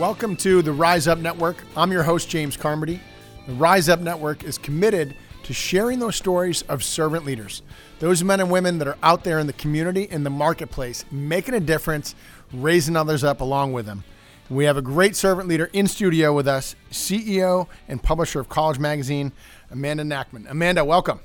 Welcome 0.00 0.34
to 0.36 0.62
the 0.62 0.72
Rise 0.72 1.06
Up 1.06 1.18
Network. 1.18 1.62
I'm 1.76 1.92
your 1.92 2.02
host, 2.02 2.30
James 2.30 2.56
Carmody. 2.56 3.02
The 3.46 3.52
Rise 3.52 3.90
Up 3.90 4.00
Network 4.00 4.44
is 4.44 4.56
committed 4.56 5.14
to 5.42 5.52
sharing 5.52 5.98
those 5.98 6.16
stories 6.16 6.62
of 6.62 6.82
servant 6.82 7.26
leaders, 7.26 7.60
those 7.98 8.24
men 8.24 8.40
and 8.40 8.50
women 8.50 8.78
that 8.78 8.88
are 8.88 8.96
out 9.02 9.24
there 9.24 9.38
in 9.38 9.46
the 9.46 9.52
community, 9.52 10.04
in 10.04 10.24
the 10.24 10.30
marketplace, 10.30 11.04
making 11.10 11.52
a 11.52 11.60
difference, 11.60 12.14
raising 12.50 12.96
others 12.96 13.22
up 13.22 13.42
along 13.42 13.74
with 13.74 13.84
them. 13.84 14.02
We 14.48 14.64
have 14.64 14.78
a 14.78 14.82
great 14.82 15.16
servant 15.16 15.48
leader 15.48 15.68
in 15.74 15.86
studio 15.86 16.32
with 16.32 16.48
us, 16.48 16.76
CEO 16.90 17.68
and 17.86 18.02
publisher 18.02 18.40
of 18.40 18.48
College 18.48 18.78
Magazine, 18.78 19.32
Amanda 19.70 20.04
Nachman. 20.04 20.50
Amanda, 20.50 20.82
welcome. 20.82 21.20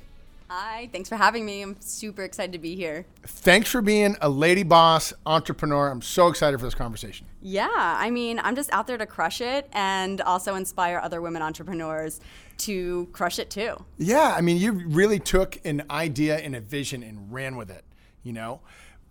Hi, 0.48 0.88
thanks 0.92 1.08
for 1.08 1.16
having 1.16 1.44
me. 1.44 1.62
I'm 1.62 1.76
super 1.80 2.22
excited 2.22 2.52
to 2.52 2.58
be 2.58 2.76
here. 2.76 3.04
Thanks 3.24 3.68
for 3.68 3.82
being 3.82 4.16
a 4.20 4.28
lady 4.28 4.62
boss 4.62 5.12
entrepreneur. 5.26 5.88
I'm 5.90 6.02
so 6.02 6.28
excited 6.28 6.58
for 6.60 6.66
this 6.66 6.74
conversation. 6.74 7.26
Yeah, 7.42 7.68
I 7.72 8.10
mean, 8.10 8.38
I'm 8.38 8.54
just 8.54 8.72
out 8.72 8.86
there 8.86 8.96
to 8.96 9.06
crush 9.06 9.40
it 9.40 9.68
and 9.72 10.20
also 10.20 10.54
inspire 10.54 11.00
other 11.02 11.20
women 11.20 11.42
entrepreneurs 11.42 12.20
to 12.58 13.08
crush 13.12 13.40
it 13.40 13.50
too. 13.50 13.84
Yeah, 13.98 14.34
I 14.36 14.40
mean, 14.40 14.58
you 14.58 14.72
really 14.72 15.18
took 15.18 15.58
an 15.64 15.82
idea 15.90 16.36
and 16.38 16.54
a 16.54 16.60
vision 16.60 17.02
and 17.02 17.32
ran 17.32 17.56
with 17.56 17.70
it, 17.70 17.84
you 18.22 18.32
know? 18.32 18.60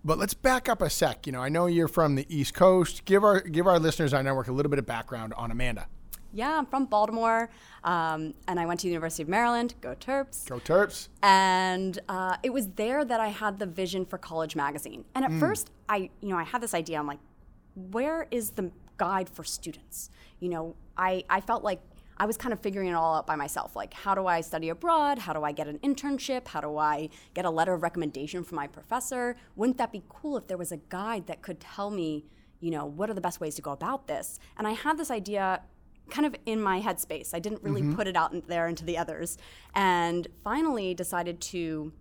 But 0.06 0.18
let's 0.18 0.36
back 0.36 0.70
up 0.70 0.82
a 0.82 0.90
sec. 0.90 1.26
You 1.26 1.34
know, 1.34 1.42
I 1.42 1.50
know 1.50 1.66
you're 1.66 1.88
from 1.88 2.16
the 2.16 2.26
East 2.30 2.54
Coast. 2.54 3.06
Give 3.06 3.24
our 3.24 3.42
give 3.42 3.66
our 3.66 3.80
listeners 3.80 4.14
on 4.14 4.24
network 4.24 4.48
a 4.48 4.52
little 4.52 4.70
bit 4.70 4.78
of 4.78 4.86
background 4.86 5.34
on 5.36 5.50
Amanda. 5.50 5.88
Yeah, 6.36 6.58
I'm 6.58 6.66
from 6.66 6.86
Baltimore, 6.86 7.50
um, 7.86 8.34
and 8.50 8.60
I 8.60 8.66
went 8.66 8.82
to 8.82 8.88
the 8.88 8.90
University 8.90 9.24
of 9.24 9.30
Maryland. 9.30 9.74
Go 9.80 9.96
Terps! 9.96 10.46
Go 10.50 10.60
Terps! 10.60 11.08
And 11.24 11.98
uh, 12.10 12.36
it 12.44 12.52
was 12.52 12.68
there 12.76 13.06
that 13.06 13.22
I 13.22 13.30
had 13.30 13.58
the 13.58 13.66
vision 13.66 14.06
for 14.06 14.18
College 14.18 14.54
Magazine. 14.54 15.06
And 15.16 15.24
at 15.24 15.32
mm. 15.32 15.40
first, 15.40 15.72
I 15.88 16.10
you 16.20 16.30
know 16.30 16.38
I 16.38 16.44
had 16.44 16.60
this 16.60 16.74
idea. 16.74 17.00
I'm 17.00 17.08
like, 17.08 17.22
where 17.76 18.28
is 18.32 18.50
the 18.50 18.70
guide 18.98 19.30
for 19.30 19.46
students? 19.46 20.10
You 20.42 20.50
know, 20.50 20.76
I 20.98 21.24
I 21.30 21.40
felt 21.40 21.64
like 21.64 21.80
I 22.18 22.26
was 22.26 22.36
kind 22.36 22.52
of 22.52 22.60
figuring 22.60 22.90
it 22.90 22.96
all 22.96 23.16
out 23.16 23.28
by 23.28 23.38
myself. 23.38 23.74
Like, 23.74 23.94
how 23.94 24.14
do 24.14 24.28
I 24.28 24.42
study 24.42 24.68
abroad? 24.68 25.20
How 25.20 25.32
do 25.32 25.42
I 25.44 25.54
get 25.54 25.70
an 25.70 25.80
internship? 25.80 26.50
How 26.50 26.60
do 26.60 26.78
I 26.78 27.08
get 27.34 27.46
a 27.46 27.50
letter 27.50 27.74
of 27.74 27.82
recommendation 27.82 28.44
from 28.44 28.58
my 28.58 28.68
professor? 28.68 29.38
Wouldn't 29.56 29.78
that 29.78 29.94
be 29.94 30.04
cool 30.10 30.36
if 30.36 30.48
there 30.48 30.58
was 30.58 30.74
a 30.74 30.78
guide 30.90 31.28
that 31.28 31.42
could 31.42 31.62
tell 31.62 31.92
me, 31.92 32.26
you 32.60 32.72
know, 32.72 32.86
what 32.86 33.10
are 33.10 33.14
the 33.14 33.22
best 33.22 33.40
ways 33.40 33.56
to 33.56 33.62
go 33.62 33.72
about 33.72 34.08
this? 34.08 34.38
And 34.58 34.68
I 34.68 34.72
had 34.72 34.98
this 34.98 35.12
idea 35.12 35.62
kind 36.10 36.26
of 36.26 36.36
in 36.46 36.62
my 36.62 36.82
headspace. 36.82 37.34
I 37.34 37.40
didn't 37.40 37.64
really 37.64 37.82
mm-hmm. 37.82 37.96
put 37.96 38.08
it 38.08 38.16
out 38.16 38.48
there 38.48 38.68
into 38.68 38.86
the 38.86 38.98
others. 38.98 39.38
And 39.74 40.28
finally 40.44 40.94
decided 40.94 41.42
to 41.42 41.92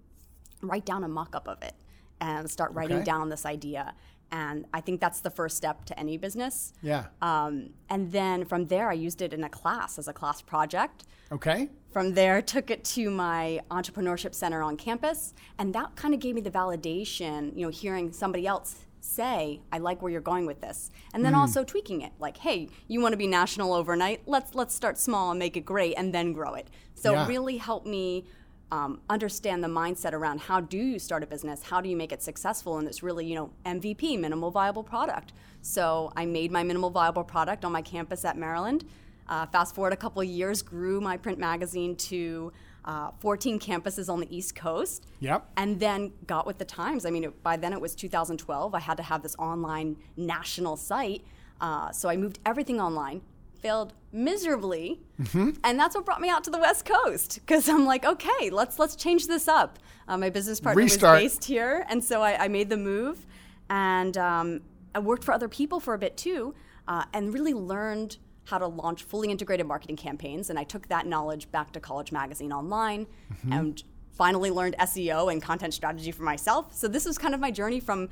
write 0.62 0.84
down 0.84 1.04
a 1.04 1.08
mock 1.08 1.34
up 1.34 1.48
of 1.48 1.62
it 1.62 1.74
and 2.20 2.50
start 2.50 2.72
writing 2.72 2.98
okay. 2.98 3.04
down 3.04 3.28
this 3.28 3.44
idea. 3.44 3.94
And 4.32 4.66
I 4.74 4.80
think 4.80 5.00
that's 5.00 5.20
the 5.20 5.30
first 5.30 5.56
step 5.56 5.84
to 5.86 5.98
any 5.98 6.16
business. 6.16 6.72
Yeah. 6.82 7.06
Um, 7.22 7.70
and 7.88 8.10
then 8.10 8.44
from 8.44 8.66
there, 8.66 8.88
I 8.88 8.94
used 8.94 9.22
it 9.22 9.32
in 9.32 9.44
a 9.44 9.48
class 9.48 9.98
as 9.98 10.08
a 10.08 10.12
class 10.12 10.42
project. 10.42 11.04
Okay. 11.30 11.68
From 11.92 12.14
there, 12.14 12.42
took 12.42 12.70
it 12.70 12.84
to 12.84 13.10
my 13.10 13.60
entrepreneurship 13.70 14.34
center 14.34 14.62
on 14.62 14.76
campus, 14.76 15.34
and 15.58 15.72
that 15.74 15.94
kind 15.94 16.14
of 16.14 16.18
gave 16.18 16.34
me 16.34 16.40
the 16.40 16.50
validation. 16.50 17.56
You 17.56 17.66
know, 17.66 17.70
hearing 17.70 18.12
somebody 18.12 18.46
else 18.46 18.84
say, 19.04 19.60
I 19.70 19.78
like 19.78 20.02
where 20.02 20.10
you're 20.10 20.20
going 20.20 20.46
with 20.46 20.60
this. 20.60 20.90
And 21.12 21.24
then 21.24 21.34
mm. 21.34 21.38
also 21.38 21.62
tweaking 21.64 22.00
it. 22.00 22.12
Like, 22.18 22.38
hey, 22.38 22.68
you 22.88 23.00
want 23.00 23.12
to 23.12 23.16
be 23.16 23.26
national 23.26 23.72
overnight? 23.72 24.22
Let's 24.26 24.54
let's 24.54 24.74
start 24.74 24.98
small 24.98 25.30
and 25.30 25.38
make 25.38 25.56
it 25.56 25.64
great 25.64 25.94
and 25.94 26.12
then 26.14 26.32
grow 26.32 26.54
it. 26.54 26.68
So 26.94 27.12
yeah. 27.12 27.24
it 27.24 27.28
really 27.28 27.58
helped 27.58 27.86
me 27.86 28.24
um, 28.70 29.00
understand 29.08 29.62
the 29.62 29.68
mindset 29.68 30.12
around 30.12 30.40
how 30.40 30.60
do 30.60 30.78
you 30.78 30.98
start 30.98 31.22
a 31.22 31.26
business? 31.26 31.62
How 31.62 31.80
do 31.80 31.88
you 31.88 31.96
make 31.96 32.12
it 32.12 32.22
successful? 32.22 32.78
And 32.78 32.88
it's 32.88 33.02
really, 33.02 33.26
you 33.26 33.34
know, 33.34 33.50
MVP, 33.66 34.18
minimal 34.18 34.50
viable 34.50 34.82
product. 34.82 35.32
So 35.62 36.12
I 36.16 36.26
made 36.26 36.50
my 36.50 36.62
minimal 36.62 36.90
viable 36.90 37.24
product 37.24 37.64
on 37.64 37.72
my 37.72 37.82
campus 37.82 38.24
at 38.24 38.36
Maryland. 38.36 38.84
Uh, 39.28 39.46
fast 39.46 39.74
forward 39.74 39.92
a 39.92 39.96
couple 39.96 40.22
years, 40.24 40.60
grew 40.60 41.00
my 41.00 41.16
print 41.16 41.38
magazine 41.38 41.96
to 41.96 42.52
uh, 42.84 43.10
14 43.20 43.58
campuses 43.58 44.12
on 44.12 44.20
the 44.20 44.36
East 44.36 44.54
Coast. 44.54 45.06
Yep. 45.20 45.46
And 45.56 45.80
then 45.80 46.12
got 46.26 46.46
with 46.46 46.58
the 46.58 46.64
times. 46.64 47.06
I 47.06 47.10
mean, 47.10 47.24
it, 47.24 47.42
by 47.42 47.56
then 47.56 47.72
it 47.72 47.80
was 47.80 47.94
2012. 47.94 48.74
I 48.74 48.80
had 48.80 48.96
to 48.96 49.02
have 49.02 49.22
this 49.22 49.34
online 49.38 49.96
national 50.16 50.76
site. 50.76 51.24
Uh, 51.60 51.90
so 51.92 52.08
I 52.08 52.16
moved 52.16 52.40
everything 52.44 52.80
online, 52.80 53.22
failed 53.60 53.94
miserably, 54.12 55.00
mm-hmm. 55.20 55.50
and 55.62 55.78
that's 55.78 55.94
what 55.94 56.04
brought 56.04 56.20
me 56.20 56.28
out 56.28 56.44
to 56.44 56.50
the 56.50 56.58
West 56.58 56.84
Coast 56.84 57.36
because 57.36 57.68
I'm 57.68 57.86
like, 57.86 58.04
okay, 58.04 58.50
let's 58.50 58.78
let's 58.78 58.96
change 58.96 59.26
this 59.28 59.48
up. 59.48 59.78
Uh, 60.06 60.18
my 60.18 60.30
business 60.30 60.60
partner 60.60 60.82
Restart. 60.82 61.22
was 61.22 61.32
based 61.32 61.44
here, 61.44 61.86
and 61.88 62.02
so 62.02 62.22
I, 62.22 62.44
I 62.44 62.48
made 62.48 62.68
the 62.68 62.76
move, 62.76 63.24
and 63.70 64.18
um, 64.18 64.60
I 64.94 64.98
worked 64.98 65.24
for 65.24 65.32
other 65.32 65.48
people 65.48 65.80
for 65.80 65.94
a 65.94 65.98
bit 65.98 66.16
too, 66.16 66.54
uh, 66.88 67.04
and 67.12 67.32
really 67.32 67.54
learned 67.54 68.18
how 68.44 68.58
to 68.58 68.66
launch 68.66 69.04
fully 69.04 69.30
integrated 69.30 69.66
marketing 69.66 69.96
campaigns. 69.96 70.50
And 70.50 70.58
I 70.58 70.64
took 70.64 70.88
that 70.88 71.06
knowledge 71.06 71.50
back 71.50 71.72
to 71.72 71.80
College 71.80 72.12
Magazine 72.12 72.52
Online 72.52 73.06
mm-hmm. 73.06 73.52
and 73.52 73.82
finally 74.12 74.50
learned 74.50 74.76
SEO 74.78 75.32
and 75.32 75.42
content 75.42 75.74
strategy 75.74 76.12
for 76.12 76.22
myself. 76.22 76.74
So 76.74 76.86
this 76.86 77.04
was 77.04 77.18
kind 77.18 77.34
of 77.34 77.40
my 77.40 77.50
journey 77.50 77.80
from 77.80 78.08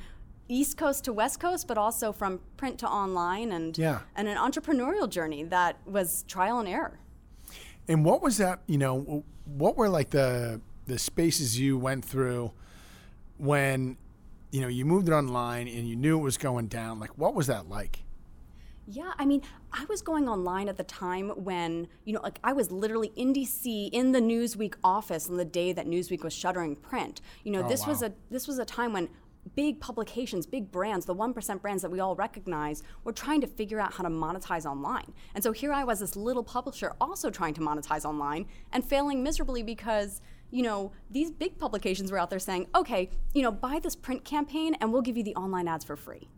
East 0.49 0.77
Coast 0.77 1.05
to 1.05 1.13
West 1.13 1.39
Coast, 1.39 1.69
but 1.69 1.79
also 1.79 2.13
from 2.13 2.41
print 2.57 2.79
to 2.79 2.89
online 2.89 3.53
and, 3.53 3.77
yeah. 3.77 4.01
and 4.17 4.27
an 4.27 4.37
entrepreneurial 4.37 5.09
journey 5.09 5.45
that 5.45 5.77
was 5.87 6.25
trial 6.25 6.59
and 6.59 6.69
error. 6.69 6.99
And 7.89 8.05
what 8.05 8.23
was 8.23 8.39
that, 8.39 8.61
you 8.67 8.79
know, 8.79 9.25
what 9.45 9.77
were 9.77 9.89
like 9.89 10.11
the 10.11 10.61
the 10.87 10.99
spaces 10.99 11.59
you 11.59 11.79
went 11.79 12.05
through 12.05 12.51
when 13.39 13.97
you 14.51 14.61
know 14.61 14.69
you 14.69 14.85
moved 14.85 15.09
it 15.09 15.13
online 15.13 15.69
and 15.69 15.89
you 15.89 15.95
knew 15.95 16.19
it 16.19 16.23
was 16.23 16.37
going 16.37 16.67
down 16.67 16.99
like 16.99 17.11
what 17.17 17.35
was 17.35 17.47
that 17.47 17.69
like 17.69 18.03
yeah, 18.87 19.13
I 19.19 19.25
mean, 19.25 19.43
I 19.73 19.85
was 19.89 20.03
going 20.03 20.29
online 20.29 20.69
at 20.69 20.77
the 20.77 20.85
time 20.85 21.31
when, 21.31 21.89
you 22.05 22.13
know, 22.13 22.21
like 22.23 22.39
I 22.45 22.53
was 22.53 22.71
literally 22.71 23.13
in 23.17 23.33
DC 23.33 23.91
in 23.91 24.13
the 24.13 24.21
Newsweek 24.21 24.75
office 24.85 25.31
on 25.31 25.37
the 25.37 25.45
day 25.45 25.73
that 25.73 25.87
Newsweek 25.87 26.23
was 26.23 26.35
shuttering 26.35 26.77
print. 26.77 27.21
You 27.45 27.53
know, 27.53 27.65
oh, 27.65 27.69
this 27.69 27.83
wow. 27.83 27.89
was 27.89 28.03
a 28.03 28.13
this 28.31 28.47
was 28.47 28.59
a 28.59 28.65
time 28.65 28.93
when 28.93 29.09
big 29.57 29.81
publications, 29.81 30.47
big 30.47 30.71
brands, 30.71 31.05
the 31.05 31.15
1% 31.15 31.61
brands 31.61 31.83
that 31.83 31.91
we 31.91 31.99
all 31.99 32.15
recognize, 32.15 32.85
were 33.03 33.13
trying 33.13 33.41
to 33.41 33.47
figure 33.49 33.81
out 33.81 33.93
how 33.93 34.05
to 34.05 34.09
monetize 34.11 34.65
online. 34.65 35.13
And 35.35 35.43
so 35.43 35.51
here 35.51 35.73
I 35.73 35.83
was, 35.83 35.99
this 35.99 36.15
little 36.15 36.45
publisher, 36.45 36.93
also 37.01 37.29
trying 37.29 37.55
to 37.55 37.61
monetize 37.61 38.05
online 38.05 38.47
and 38.73 38.85
failing 38.85 39.21
miserably 39.23 39.65
because 39.65 40.21
you 40.53 40.63
know, 40.63 40.93
these 41.11 41.31
big 41.31 41.59
publications 41.59 42.13
were 42.13 42.19
out 42.19 42.29
there 42.29 42.39
saying, 42.39 42.67
okay, 42.75 43.09
you 43.33 43.41
know, 43.41 43.51
buy 43.51 43.81
this 43.83 43.97
print 43.97 44.23
campaign 44.23 44.77
and 44.81 44.93
we'll 44.93 45.01
give 45.01 45.17
you 45.17 45.25
the 45.25 45.35
online 45.35 45.67
ads 45.67 45.83
for 45.83 45.97
free 45.97 46.29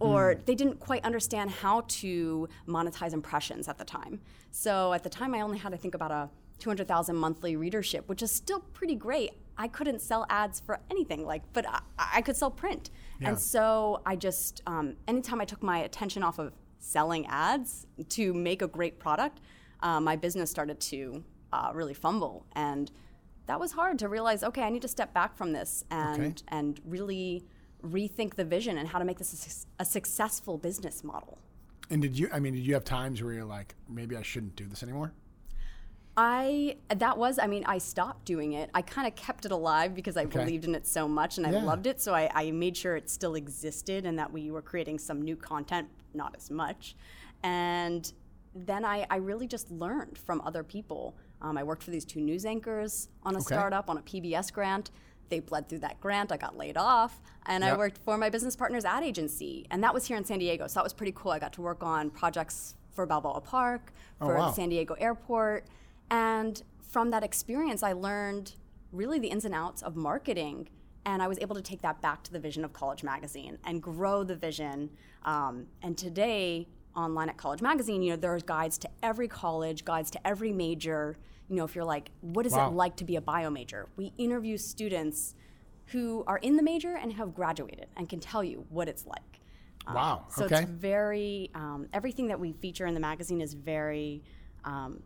or 0.00 0.34
mm. 0.34 0.46
they 0.46 0.54
didn't 0.54 0.80
quite 0.80 1.04
understand 1.04 1.50
how 1.50 1.82
to 1.88 2.48
monetize 2.66 3.12
impressions 3.12 3.68
at 3.68 3.78
the 3.78 3.84
time. 3.84 4.20
So 4.50 4.92
at 4.92 5.02
the 5.02 5.10
time, 5.10 5.34
I 5.34 5.40
only 5.40 5.58
had, 5.58 5.72
I 5.72 5.76
think, 5.76 5.94
about 5.94 6.10
a 6.10 6.30
200,000 6.58 7.16
monthly 7.16 7.56
readership, 7.56 8.08
which 8.08 8.22
is 8.22 8.30
still 8.30 8.60
pretty 8.60 8.94
great. 8.94 9.32
I 9.56 9.68
couldn't 9.68 10.00
sell 10.00 10.26
ads 10.28 10.60
for 10.60 10.80
anything, 10.90 11.24
like, 11.24 11.42
but 11.52 11.68
I, 11.68 11.80
I 11.98 12.22
could 12.22 12.36
sell 12.36 12.50
print. 12.50 12.90
Yeah. 13.20 13.28
And 13.28 13.38
so 13.38 14.02
I 14.04 14.16
just, 14.16 14.62
um, 14.66 14.96
anytime 15.06 15.40
I 15.40 15.44
took 15.44 15.62
my 15.62 15.78
attention 15.78 16.22
off 16.22 16.38
of 16.38 16.52
selling 16.78 17.26
ads 17.26 17.86
to 18.10 18.34
make 18.34 18.62
a 18.62 18.66
great 18.66 18.98
product, 18.98 19.40
uh, 19.80 20.00
my 20.00 20.16
business 20.16 20.50
started 20.50 20.80
to 20.80 21.24
uh, 21.52 21.70
really 21.72 21.94
fumble. 21.94 22.46
And 22.52 22.90
that 23.46 23.60
was 23.60 23.72
hard 23.72 23.98
to 24.00 24.08
realize, 24.08 24.42
okay, 24.42 24.62
I 24.62 24.70
need 24.70 24.82
to 24.82 24.88
step 24.88 25.12
back 25.12 25.36
from 25.36 25.52
this 25.52 25.84
and, 25.90 26.22
okay. 26.22 26.34
and 26.48 26.80
really 26.84 27.44
rethink 27.84 28.34
the 28.34 28.44
vision 28.44 28.78
and 28.78 28.88
how 28.88 28.98
to 28.98 29.04
make 29.04 29.18
this 29.18 29.66
a, 29.78 29.82
a, 29.82 29.84
successful 29.84 30.58
business 30.58 31.04
model. 31.04 31.38
And 31.90 32.00
did 32.00 32.18
you? 32.18 32.28
I 32.32 32.40
mean, 32.40 32.54
did 32.54 32.66
you 32.66 32.74
have 32.74 32.84
times 32.84 33.22
where 33.22 33.32
you're 33.34 33.44
like, 33.44 33.74
maybe 33.88 34.16
I 34.16 34.22
shouldn't 34.22 34.56
do 34.56 34.66
this 34.66 34.82
anymore? 34.82 35.12
I 36.16 36.76
that 36.94 37.18
was 37.18 37.40
I 37.40 37.48
mean 37.48 37.64
I 37.66 37.78
stopped 37.78 38.24
doing 38.24 38.52
it. 38.52 38.70
I 38.72 38.82
kind 38.82 39.06
of 39.06 39.16
kept 39.16 39.44
it 39.46 39.50
alive 39.50 39.94
because 39.94 40.16
I 40.16 40.24
okay. 40.24 40.38
believed 40.38 40.64
in 40.64 40.74
it 40.74 40.86
so 40.86 41.08
much 41.08 41.38
and 41.38 41.46
I 41.46 41.50
loved 41.50 41.86
it. 41.86 42.00
So 42.00 42.14
I, 42.14 42.30
I 42.32 42.50
made 42.52 42.76
sure 42.76 42.96
it 42.96 43.10
still 43.10 43.34
existed 43.34 44.06
and 44.06 44.18
that 44.18 44.32
we 44.32 44.50
were 44.50 44.62
creating 44.62 45.00
some 45.00 45.20
new 45.20 45.34
content, 45.34 45.88
not 46.14 46.34
as 46.36 46.50
much. 46.50 46.94
And 47.42 48.10
then 48.54 48.84
I, 48.84 49.06
I 49.10 49.16
really 49.16 49.48
just 49.48 49.70
learned 49.72 50.16
from 50.16 50.40
other 50.42 50.62
people. 50.62 51.16
Um, 51.42 51.58
I 51.58 51.64
worked 51.64 51.82
for 51.82 51.90
these 51.90 52.04
two 52.04 52.20
news 52.20 52.46
anchors 52.46 53.08
on 53.24 53.34
a 53.34 53.38
okay. 53.38 53.46
startup 53.46 53.90
on 53.90 53.98
a 53.98 54.02
PBS 54.02 54.52
grant 54.52 54.92
they 55.28 55.40
bled 55.40 55.68
through 55.68 55.80
that 55.80 56.00
grant. 56.00 56.32
I 56.32 56.36
got 56.36 56.56
laid 56.56 56.76
off, 56.76 57.20
and 57.46 57.62
yep. 57.64 57.74
I 57.74 57.76
worked 57.76 57.98
for 57.98 58.16
my 58.18 58.30
business 58.30 58.56
partner's 58.56 58.84
ad 58.84 59.02
agency, 59.02 59.66
and 59.70 59.82
that 59.82 59.94
was 59.94 60.06
here 60.06 60.16
in 60.16 60.24
San 60.24 60.38
Diego. 60.38 60.66
So 60.66 60.74
that 60.74 60.84
was 60.84 60.92
pretty 60.92 61.12
cool. 61.14 61.32
I 61.32 61.38
got 61.38 61.52
to 61.54 61.62
work 61.62 61.82
on 61.82 62.10
projects 62.10 62.74
for 62.92 63.06
Balboa 63.06 63.40
Park, 63.40 63.92
oh, 64.20 64.26
for 64.26 64.36
oh, 64.36 64.40
wow. 64.40 64.48
the 64.48 64.54
San 64.54 64.68
Diego 64.68 64.94
Airport, 64.94 65.66
and 66.10 66.62
from 66.80 67.10
that 67.10 67.24
experience, 67.24 67.82
I 67.82 67.92
learned 67.92 68.54
really 68.92 69.18
the 69.18 69.28
ins 69.28 69.44
and 69.44 69.54
outs 69.54 69.82
of 69.82 69.96
marketing. 69.96 70.68
And 71.06 71.22
I 71.22 71.28
was 71.28 71.38
able 71.40 71.54
to 71.56 71.60
take 71.60 71.82
that 71.82 72.00
back 72.00 72.22
to 72.22 72.32
the 72.32 72.38
vision 72.38 72.64
of 72.64 72.72
College 72.72 73.02
Magazine 73.02 73.58
and 73.64 73.82
grow 73.82 74.24
the 74.24 74.36
vision. 74.36 74.90
Um, 75.24 75.66
and 75.82 75.98
today, 75.98 76.66
online 76.96 77.28
at 77.28 77.36
College 77.36 77.60
Magazine, 77.60 78.02
you 78.02 78.10
know, 78.10 78.16
there's 78.16 78.42
guides 78.42 78.78
to 78.78 78.88
every 79.02 79.28
college, 79.28 79.84
guides 79.84 80.10
to 80.12 80.26
every 80.26 80.52
major 80.52 81.18
you 81.48 81.56
know, 81.56 81.64
if 81.64 81.74
you're 81.74 81.84
like, 81.84 82.10
what 82.20 82.46
is 82.46 82.52
wow. 82.52 82.68
it 82.68 82.74
like 82.74 82.96
to 82.96 83.04
be 83.04 83.16
a 83.16 83.20
bio 83.20 83.50
major? 83.50 83.88
We 83.96 84.12
interview 84.16 84.56
students 84.56 85.34
who 85.86 86.24
are 86.26 86.38
in 86.38 86.56
the 86.56 86.62
major 86.62 86.96
and 86.96 87.12
have 87.12 87.34
graduated 87.34 87.86
and 87.96 88.08
can 88.08 88.20
tell 88.20 88.42
you 88.42 88.64
what 88.70 88.88
it's 88.88 89.06
like. 89.06 89.40
Um, 89.86 89.94
Wow, 89.94 90.26
So 90.30 90.44
okay. 90.46 90.62
it's 90.62 90.70
very 90.70 91.50
um, 91.54 91.88
everything 91.92 92.28
that 92.28 92.40
we 92.40 92.52
feature 92.52 92.86
in 92.86 92.94
the 92.94 93.00
magazine 93.00 93.40
is 93.42 93.52
very 93.54 94.22
um, 94.64 95.02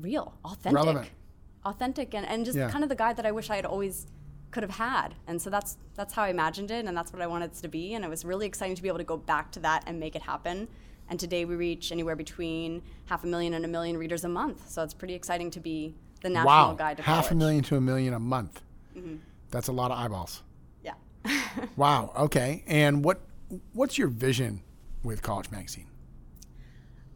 real, 0.00 0.38
authentic, 0.44 0.76
Relevant. 0.76 1.10
authentic, 1.64 2.14
and, 2.14 2.24
and 2.26 2.44
just 2.44 2.56
Yeah. 2.56 2.70
kind 2.70 2.84
of 2.84 2.88
the 2.88 2.94
guide 2.96 3.16
that 3.16 3.26
I 3.26 3.32
wish 3.32 3.50
I 3.50 3.56
had 3.56 3.66
always 3.66 4.06
could 4.52 4.62
have 4.62 4.72
had. 4.76 5.14
And 5.26 5.40
so 5.42 5.50
that's 5.50 5.76
that's 5.94 6.14
how 6.14 6.22
I 6.22 6.28
imagined 6.28 6.70
it, 6.70 6.84
and 6.86 6.96
that's 6.96 7.12
what 7.12 7.20
I 7.20 7.26
wanted 7.26 7.52
it 7.52 7.56
to 7.62 7.68
be. 7.68 7.94
And 7.94 8.04
it 8.04 8.08
was 8.08 8.24
really 8.24 8.46
exciting 8.46 8.76
to 8.76 8.82
be 8.82 8.88
able 8.88 8.98
to 8.98 9.04
go 9.04 9.16
back 9.16 9.50
to 9.52 9.60
that 9.60 9.82
and 9.86 9.98
make 9.98 10.14
it 10.14 10.22
happen. 10.22 10.68
And 11.10 11.18
today 11.20 11.44
we 11.44 11.56
reach 11.56 11.90
anywhere 11.92 12.16
between 12.16 12.82
half 13.06 13.24
a 13.24 13.26
million 13.26 13.52
and 13.54 13.64
a 13.64 13.68
million 13.68 13.98
readers 13.98 14.24
a 14.24 14.28
month. 14.28 14.70
So 14.70 14.82
it's 14.82 14.94
pretty 14.94 15.14
exciting 15.14 15.50
to 15.50 15.60
be 15.60 15.94
the 16.22 16.30
national 16.30 16.46
Wow, 16.46 16.74
guide 16.74 16.96
to 16.98 17.02
college. 17.02 17.24
half 17.24 17.32
a 17.32 17.34
million 17.34 17.62
to 17.64 17.76
a 17.76 17.80
million 17.80 18.14
a 18.14 18.20
month. 18.20 18.62
Mm-hmm. 18.96 19.16
That's 19.50 19.66
a 19.68 19.72
lot 19.72 19.90
of 19.90 19.98
eyeballs. 19.98 20.42
Yeah. 20.84 20.94
Wow. 21.76 22.12
Okay. 22.16 22.62
And 22.68 23.04
what 23.04 23.20
what's 23.72 23.98
your 23.98 24.06
vision 24.08 24.62
with 25.02 25.20
College 25.22 25.50
Magazine? 25.50 25.86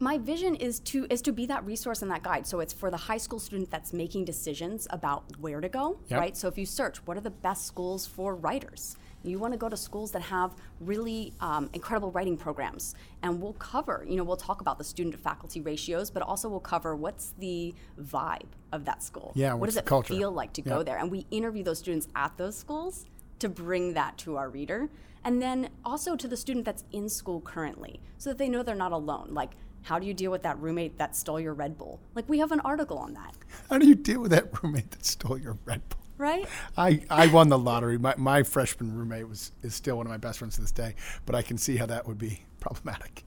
My 0.05 0.19
vision 0.19 0.55
is 0.57 0.81
to 0.81 1.07
is 1.09 1.23
to 1.23 1.33
be 1.33 1.47
that 1.47 1.65
resource 1.65 2.03
and 2.03 2.11
that 2.11 2.23
guide. 2.23 2.47
So 2.47 2.61
it's 2.61 2.75
for 2.75 2.91
the 2.91 2.97
high 2.99 3.17
school 3.17 3.39
student 3.39 3.71
that's 3.71 3.95
making 3.95 4.27
decisions 4.27 4.87
about 4.91 5.25
where 5.41 5.63
to 5.63 5.69
go, 5.71 5.97
Yep. 6.09 6.21
right? 6.21 6.37
So 6.37 6.47
if 6.47 6.59
you 6.59 6.67
search, 6.67 6.99
what 7.07 7.17
are 7.17 7.23
the 7.23 7.31
best 7.31 7.65
schools 7.67 8.07
for 8.07 8.35
writers? 8.35 8.99
You 9.23 9.39
want 9.39 9.55
to 9.55 9.59
go 9.59 9.71
to 9.71 9.79
schools 9.79 10.13
that 10.13 10.21
have 10.21 10.55
really 10.79 11.33
um, 11.41 11.71
incredible 11.73 12.11
writing 12.11 12.37
programs, 12.37 12.95
and 13.23 13.41
we'll 13.41 13.55
cover. 13.55 14.05
You 14.07 14.17
know, 14.17 14.25
we'll 14.25 14.37
talk 14.37 14.61
about 14.61 14.77
the 14.77 14.85
student 14.85 15.15
to 15.15 15.19
faculty 15.19 15.63
ratios, 15.63 16.11
but 16.11 16.23
also 16.23 16.51
we'll 16.51 16.61
cover 16.61 16.95
what's 16.95 17.33
the 17.39 17.75
vibe 17.99 18.51
of 18.73 18.85
that 18.85 19.03
school. 19.03 19.33
Yeah, 19.35 19.55
what 19.55 19.67
does 19.69 19.79
it 19.79 19.87
culture? 19.87 20.13
feel 20.13 20.31
like 20.31 20.53
to 20.53 20.61
go 20.61 20.83
there? 20.83 20.99
And 20.99 21.11
we 21.11 21.25
interview 21.31 21.63
those 21.65 21.79
students 21.79 22.09
at 22.15 22.37
those 22.37 22.55
schools 22.59 23.07
to 23.39 23.49
bring 23.49 23.95
that 23.95 24.19
to 24.19 24.37
our 24.37 24.51
reader. 24.51 24.91
And 25.25 25.41
then 25.41 25.71
also 25.83 26.15
to 26.15 26.29
the 26.29 26.37
student 26.37 26.67
that's 26.67 26.85
in 26.93 27.09
school 27.09 27.41
currently, 27.41 28.01
so 28.19 28.29
that 28.29 28.37
they 28.37 28.51
know 28.51 28.63
they're 28.63 28.75
not 28.75 28.93
alone. 28.93 29.29
Like, 29.31 29.53
how 29.85 29.99
do 29.99 30.07
you 30.07 30.15
deal 30.15 30.31
with 30.31 30.43
that 30.43 30.59
roommate 30.61 30.99
that 30.99 31.15
stole 31.15 31.39
your 31.39 31.55
Red 31.55 31.79
Bull? 31.79 32.01
Like, 32.15 32.29
we 32.29 32.39
have 32.41 32.53
an 32.53 32.61
article 32.61 32.99
on 32.99 33.15
that, 33.15 33.37
How 33.71 33.79
do 33.79 33.87
you 33.87 33.95
deal 33.95 34.21
with 34.21 34.33
that 34.33 34.63
roommate 34.63 34.91
that 34.91 35.05
stole 35.05 35.39
your 35.39 35.59
Red 35.65 35.89
Bull? 35.89 36.01
right? 36.17 36.47
I, 36.77 37.03
I 37.11 37.27
won 37.27 37.49
the 37.49 37.59
lottery. 37.59 37.99
My, 37.99 38.15
my 38.17 38.43
freshman 38.43 38.97
roommate 38.97 39.29
was 39.29 39.53
is 39.63 39.75
still 39.75 39.97
one 39.97 40.07
of 40.07 40.11
my 40.11 40.17
best 40.17 40.39
friends 40.39 40.57
to 40.57 40.61
this 40.61 40.71
day, 40.71 40.95
but 41.27 41.35
I 41.35 41.43
can 41.43 41.59
see 41.59 41.77
how 41.77 41.87
that 41.87 42.07
would 42.07 42.19
be 42.19 42.45
problematic. 42.61 43.25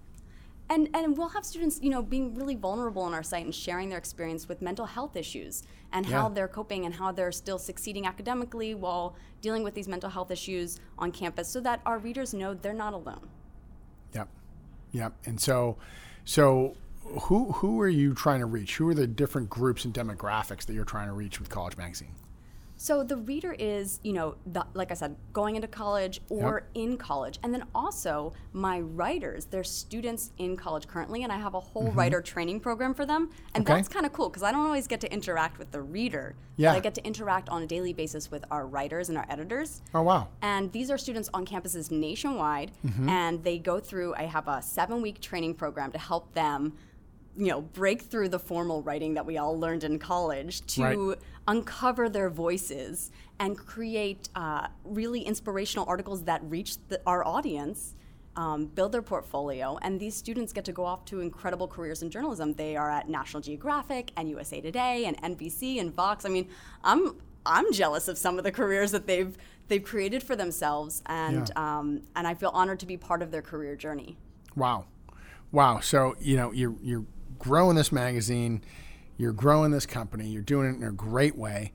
And, 0.69 0.89
and 0.93 1.17
we'll 1.17 1.29
have 1.29 1.45
students, 1.45 1.79
you 1.81 1.89
know, 1.89 2.01
being 2.01 2.35
really 2.35 2.55
vulnerable 2.55 3.01
on 3.01 3.13
our 3.13 3.23
site 3.23 3.45
and 3.45 3.55
sharing 3.55 3.87
their 3.87 3.97
experience 3.97 4.49
with 4.49 4.61
mental 4.61 4.85
health 4.85 5.15
issues 5.15 5.63
and 5.93 6.05
how 6.05 6.27
they're 6.27 6.49
coping 6.49 6.85
and 6.85 6.93
how 6.93 7.13
they're 7.13 7.31
still 7.31 7.57
succeeding 7.57 8.05
academically 8.05 8.75
while 8.75 9.15
dealing 9.41 9.63
with 9.63 9.73
these 9.73 9.87
mental 9.87 10.09
health 10.09 10.29
issues 10.29 10.79
on 10.97 11.11
campus 11.11 11.47
so 11.47 11.61
that 11.61 11.79
our 11.85 11.99
readers 11.99 12.33
know 12.33 12.53
they're 12.53 12.73
not 12.73 12.93
alone. 12.93 13.29
Yep. 14.13 14.27
Yep. 14.91 15.13
And 15.25 15.39
so 15.39 15.77
so 16.27 16.75
who 17.21 17.53
who 17.53 17.79
are 17.79 17.87
you 17.87 18.13
trying 18.13 18.41
to 18.41 18.45
reach? 18.45 18.75
Who 18.75 18.89
are 18.89 18.93
the 18.93 19.07
different 19.07 19.49
groups 19.49 19.85
and 19.85 19.93
demographics 19.93 20.65
that 20.65 20.73
you're 20.73 20.83
trying 20.83 21.07
to 21.07 21.13
reach 21.13 21.39
with 21.39 21.49
College 21.49 21.77
Magazine? 21.77 22.11
So 22.79 23.03
the 23.03 23.17
reader 23.17 23.53
is, 23.57 23.99
you 24.03 24.13
know, 24.13 24.35
the, 24.45 24.65
like 24.75 24.91
I 24.91 24.93
said, 24.93 25.15
going 25.33 25.55
into 25.55 25.67
college 25.67 26.21
or 26.29 26.67
in 26.75 26.95
college. 26.97 27.39
And 27.41 27.51
then 27.53 27.65
also 27.73 28.33
my 28.53 28.79
writers, 28.79 29.45
they're 29.45 29.63
students 29.63 30.31
in 30.37 30.55
college 30.55 30.87
currently, 30.87 31.23
and 31.23 31.31
I 31.31 31.37
have 31.37 31.55
a 31.55 31.59
whole 31.59 31.91
writer 31.91 32.21
training 32.21 32.59
program 32.59 32.93
for 32.93 33.05
them. 33.05 33.31
And 33.55 33.65
Mm-hmm. 33.65 33.73
Okay. 33.73 33.73
that's 33.81 33.87
kind 33.87 34.05
of 34.05 34.13
cool 34.13 34.29
because 34.29 34.43
I 34.43 34.51
don't 34.51 34.65
always 34.65 34.87
get 34.87 35.01
to 35.01 35.11
interact 35.11 35.57
with 35.57 35.71
the 35.71 35.81
reader. 35.81 36.35
Yeah. 36.55 36.71
But 36.71 36.77
I 36.77 36.79
get 36.81 36.95
to 36.95 37.05
interact 37.05 37.49
on 37.49 37.63
a 37.63 37.65
daily 37.67 37.93
basis 37.93 38.29
with 38.31 38.45
our 38.51 38.65
writers 38.67 39.09
and 39.09 39.17
our 39.17 39.25
editors. 39.29 39.81
Oh 39.93 40.03
wow. 40.03 40.27
And 40.41 40.71
these 40.71 40.89
are 40.91 40.97
students 40.97 41.29
on 41.33 41.45
campuses 41.45 41.91
nationwide, 41.91 42.71
and 43.07 43.43
they 43.43 43.57
go 43.59 43.79
through. 43.79 44.13
I 44.15 44.23
have 44.23 44.47
a 44.47 44.61
seven-week 44.61 45.19
training 45.21 45.55
program 45.55 45.91
to 45.91 45.97
help 45.99 46.33
them, 46.33 46.73
you 47.37 47.47
know, 47.47 47.61
break 47.61 48.01
through 48.01 48.29
the 48.29 48.39
formal 48.39 48.81
writing 48.81 49.13
that 49.13 49.25
we 49.25 49.37
all 49.37 49.57
learned 49.59 49.83
in 49.83 49.99
college 49.99 50.65
to 50.75 50.81
Right. 50.83 51.17
uncover 51.47 52.09
their 52.09 52.29
voices 52.29 53.11
and 53.39 53.57
create 53.57 54.27
uh, 54.35 54.67
really 54.83 55.21
inspirational 55.21 55.85
articles 55.87 56.23
that 56.23 56.41
reach 56.43 56.77
the, 56.87 56.99
our 57.05 57.25
audience. 57.25 57.93
Um, 58.35 58.67
build 58.67 58.91
their 58.91 59.01
portfolio, 59.01 59.79
and 59.81 59.99
these 59.99 60.15
students 60.15 60.53
get 60.53 60.63
to 60.65 60.71
go 60.71 60.85
off 60.85 61.05
to 61.05 61.21
incredible 61.21 61.67
careers 61.67 62.03
in 62.03 62.11
journalism. 62.11 62.53
They 62.53 62.75
are 62.77 62.91
at 62.91 63.09
National 63.09 63.41
Geographic 63.41 64.11
and 64.15 64.29
USA 64.29 64.61
Today 64.61 65.05
and 65.05 65.19
NBC 65.23 65.79
and 65.79 65.91
Vox. 65.91 66.23
I 66.23 66.29
mean, 66.29 66.47
I'm 66.83 67.15
I'm 67.47 67.73
jealous 67.73 68.07
of 68.07 68.15
some 68.15 68.37
of 68.37 68.43
the 68.43 68.51
careers 68.51 68.91
that 68.91 69.07
they've 69.07 69.35
they've 69.69 69.83
created 69.83 70.21
for 70.21 70.35
themselves, 70.35 71.01
and 71.07 71.49
Yeah. 71.49 71.77
um, 71.79 72.03
and 72.15 72.27
I 72.27 72.35
feel 72.35 72.51
honored 72.53 72.79
to 72.81 72.85
be 72.85 72.95
part 72.95 73.23
of 73.23 73.31
their 73.31 73.41
career 73.41 73.75
journey. 73.75 74.17
Wow. 74.55 74.85
Wow. 75.51 75.79
So, 75.79 76.15
you 76.19 76.35
know, 76.35 76.51
you're 76.51 76.75
you're 76.83 77.05
growing 77.39 77.75
this 77.75 77.91
magazine, 77.91 78.61
you're 79.17 79.33
growing 79.33 79.71
this 79.71 79.85
company, 79.85 80.27
you're 80.27 80.41
doing 80.41 80.69
it 80.69 80.75
in 80.77 80.83
a 80.83 80.91
great 80.91 81.35
way. 81.37 81.73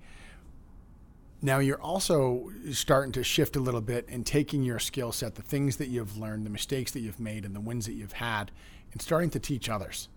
Now 1.44 1.59
you're 1.59 1.81
also 1.81 2.50
starting 2.70 3.11
to 3.12 3.25
shift 3.25 3.56
a 3.56 3.61
little 3.61 3.81
bit 3.81 4.06
and 4.09 4.25
taking 4.25 4.62
your 4.62 4.79
skill 4.79 5.11
set, 5.11 5.35
the 5.35 5.43
things 5.43 5.76
that 5.79 5.88
you've 5.88 6.17
learned, 6.17 6.47
the 6.47 6.50
mistakes 6.50 6.93
that 6.93 7.00
you've 7.00 7.19
made, 7.19 7.44
and 7.44 7.55
the 7.55 7.61
wins 7.61 7.87
that 7.87 7.94
you've 7.94 8.12
had, 8.12 8.53
and 8.93 9.03
starting 9.03 9.31
to 9.31 9.41
teach 9.41 9.69
others. 9.69 10.09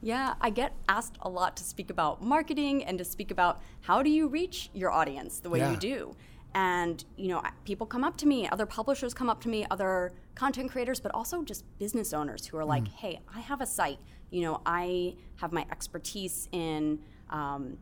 Yeah, 0.00 0.34
I 0.40 0.50
get 0.50 0.74
asked 0.88 1.16
a 1.22 1.28
lot 1.28 1.56
to 1.58 1.62
speak 1.62 1.88
about 1.88 2.20
marketing 2.20 2.82
and 2.84 2.98
to 2.98 3.04
speak 3.04 3.30
about 3.30 3.60
how 3.82 4.02
do 4.02 4.10
you 4.10 4.26
reach 4.26 4.70
your 4.74 4.90
audience 4.90 5.38
the 5.38 5.48
way 5.50 5.60
Yeah. 5.60 5.70
you 5.70 5.76
do. 5.76 6.16
And 6.54 7.04
you 7.16 7.28
know, 7.28 7.40
people 7.64 7.86
come 7.86 8.02
up 8.02 8.16
to 8.18 8.26
me, 8.26 8.48
other 8.48 8.66
publishers 8.66 9.14
come 9.14 9.30
up 9.30 9.40
to 9.42 9.48
me, 9.48 9.64
other 9.70 10.12
content 10.34 10.72
creators, 10.72 10.98
but 10.98 11.12
also 11.14 11.44
just 11.44 11.64
business 11.78 12.12
owners 12.12 12.46
who 12.46 12.56
are 12.56 12.64
like, 12.64 12.82
mm. 12.84 12.88
"Hey, 12.88 13.20
I 13.32 13.38
have 13.40 13.60
a 13.60 13.66
site. 13.66 14.00
You 14.32 14.42
know, 14.42 14.60
I 14.66 15.14
have 15.36 15.52
my 15.52 15.64
expertise 15.70 16.48
in." 16.50 16.98
Um, 17.30 17.78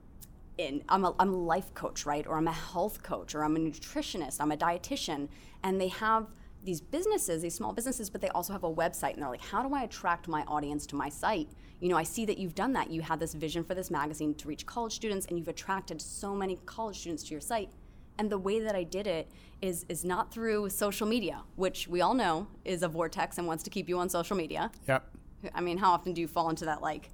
in, 0.58 0.84
I'm, 0.90 1.04
a, 1.06 1.14
I'm 1.18 1.32
a 1.32 1.36
life 1.36 1.72
coach, 1.72 2.04
right? 2.04 2.26
Or 2.26 2.36
I'm 2.36 2.46
a 2.46 2.52
health 2.52 3.02
coach, 3.02 3.34
or 3.34 3.44
I'm 3.44 3.56
a 3.56 3.58
nutritionist, 3.58 4.36
I'm 4.40 4.52
a 4.52 4.56
dietitian. 4.56 5.28
And 5.62 5.80
they 5.80 5.88
have 5.88 6.26
these 6.62 6.82
businesses, 6.82 7.40
these 7.40 7.54
small 7.54 7.72
businesses, 7.72 8.10
but 8.10 8.20
they 8.20 8.28
also 8.28 8.52
have 8.52 8.64
a 8.64 8.70
website. 8.70 9.14
And 9.14 9.22
they're 9.22 9.30
like, 9.30 9.40
how 9.44 9.66
do 9.66 9.74
I 9.74 9.84
attract 9.84 10.28
my 10.28 10.42
audience 10.42 10.86
to 10.88 10.96
my 10.96 11.08
site? 11.08 11.48
You 11.80 11.88
know, 11.88 11.96
I 11.96 12.02
see 12.02 12.26
that 12.26 12.36
you've 12.36 12.54
done 12.54 12.74
that. 12.74 12.90
You 12.90 13.00
had 13.00 13.18
this 13.18 13.32
vision 13.32 13.64
for 13.64 13.74
this 13.74 13.90
magazine 13.90 14.34
to 14.34 14.48
reach 14.48 14.66
college 14.66 14.92
students, 14.92 15.24
and 15.26 15.38
you've 15.38 15.48
attracted 15.48 16.02
so 16.02 16.34
many 16.34 16.58
college 16.66 16.98
students 16.98 17.22
to 17.24 17.30
your 17.30 17.40
site. 17.40 17.70
And 18.18 18.30
the 18.30 18.36
way 18.36 18.60
that 18.60 18.74
I 18.74 18.82
did 18.82 19.06
it 19.06 19.30
is, 19.62 19.86
is 19.88 20.04
not 20.04 20.30
through 20.30 20.68
social 20.68 21.06
media, 21.06 21.42
which 21.56 21.88
we 21.88 22.02
all 22.02 22.12
know 22.12 22.48
is 22.66 22.82
a 22.82 22.88
vortex 22.88 23.38
and 23.38 23.46
wants 23.46 23.62
to 23.62 23.70
keep 23.70 23.88
you 23.88 23.98
on 23.98 24.10
social 24.10 24.36
media. 24.36 24.70
Yep. 24.86 25.09
I 25.54 25.60
mean, 25.60 25.78
how 25.78 25.92
often 25.92 26.12
do 26.12 26.20
you 26.20 26.28
fall 26.28 26.50
into 26.50 26.64
that 26.66 26.82
like 26.82 27.10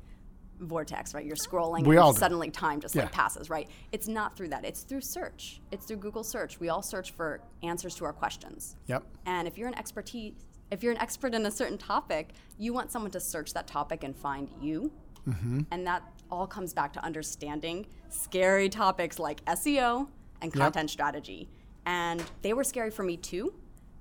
vortex, 0.59 1.15
right? 1.15 1.25
You're 1.25 1.37
scrolling 1.37 1.87
We 1.87 1.99
and 1.99 2.17
suddenly 2.17 2.51
time 2.51 2.81
just 2.81 2.95
Yeah. 2.95 3.03
like 3.03 3.13
passes, 3.13 3.51
right? 3.51 3.69
It's 3.93 4.09
not 4.09 4.37
through 4.37 4.49
that. 4.49 4.65
It's 4.65 4.83
through 4.83 5.03
search. 5.03 5.61
It's 5.71 5.87
through 5.87 5.99
Google 5.99 6.25
search. 6.25 6.59
We 6.59 6.69
all 6.71 6.83
search 6.83 7.13
for 7.13 7.41
answers 7.63 7.95
to 7.97 8.05
our 8.05 8.13
questions. 8.13 8.77
Yep. 8.87 9.05
And 9.27 9.47
if 9.47 9.59
you're 9.59 9.69
an 9.69 9.79
expertise 9.79 10.35
if 10.71 10.83
you're 10.83 10.93
an 10.93 10.99
expert 10.99 11.35
in 11.35 11.47
a 11.47 11.51
certain 11.51 11.79
topic, 11.79 12.31
you 12.59 12.73
want 12.73 12.91
someone 12.91 13.11
to 13.13 13.21
search 13.21 13.53
that 13.55 13.67
topic 13.67 14.03
and 14.03 14.17
find 14.17 14.51
you. 14.61 14.91
Mm-hmm. 15.29 15.61
And 15.71 15.87
that 15.87 16.03
all 16.31 16.47
comes 16.47 16.73
back 16.73 16.93
to 16.95 17.05
understanding 17.05 17.87
scary 18.09 18.69
topics 18.69 19.19
like 19.19 19.45
SEO 19.45 20.09
and 20.43 20.53
content 20.53 20.91
strategy. 20.91 21.49
And 21.85 22.23
they 22.43 22.53
were 22.53 22.65
scary 22.65 22.91
for 22.91 23.05
me 23.05 23.17
too. 23.17 23.55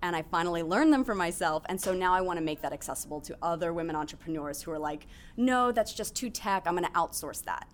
And 0.06 0.16
I 0.16 0.22
finally 0.22 0.62
learned 0.62 0.94
them 0.94 1.04
for 1.04 1.16
myself. 1.16 1.64
And 1.68 1.82
so 1.82 1.92
now 1.92 2.14
I 2.14 2.22
want 2.22 2.38
to 2.38 2.46
make 2.46 2.62
that 2.62 2.72
accessible 2.72 3.22
to 3.22 3.36
other 3.42 3.74
women 3.74 3.96
entrepreneurs 3.96 4.62
who 4.62 4.70
are 4.70 4.78
like, 4.78 5.08
no, 5.36 5.72
that's 5.72 5.96
just 5.96 6.14
too 6.14 6.30
tech. 6.30 6.68
I'm 6.68 6.76
going 6.76 6.86
to 6.86 6.92
outsource 6.92 7.44
that. 7.46 7.68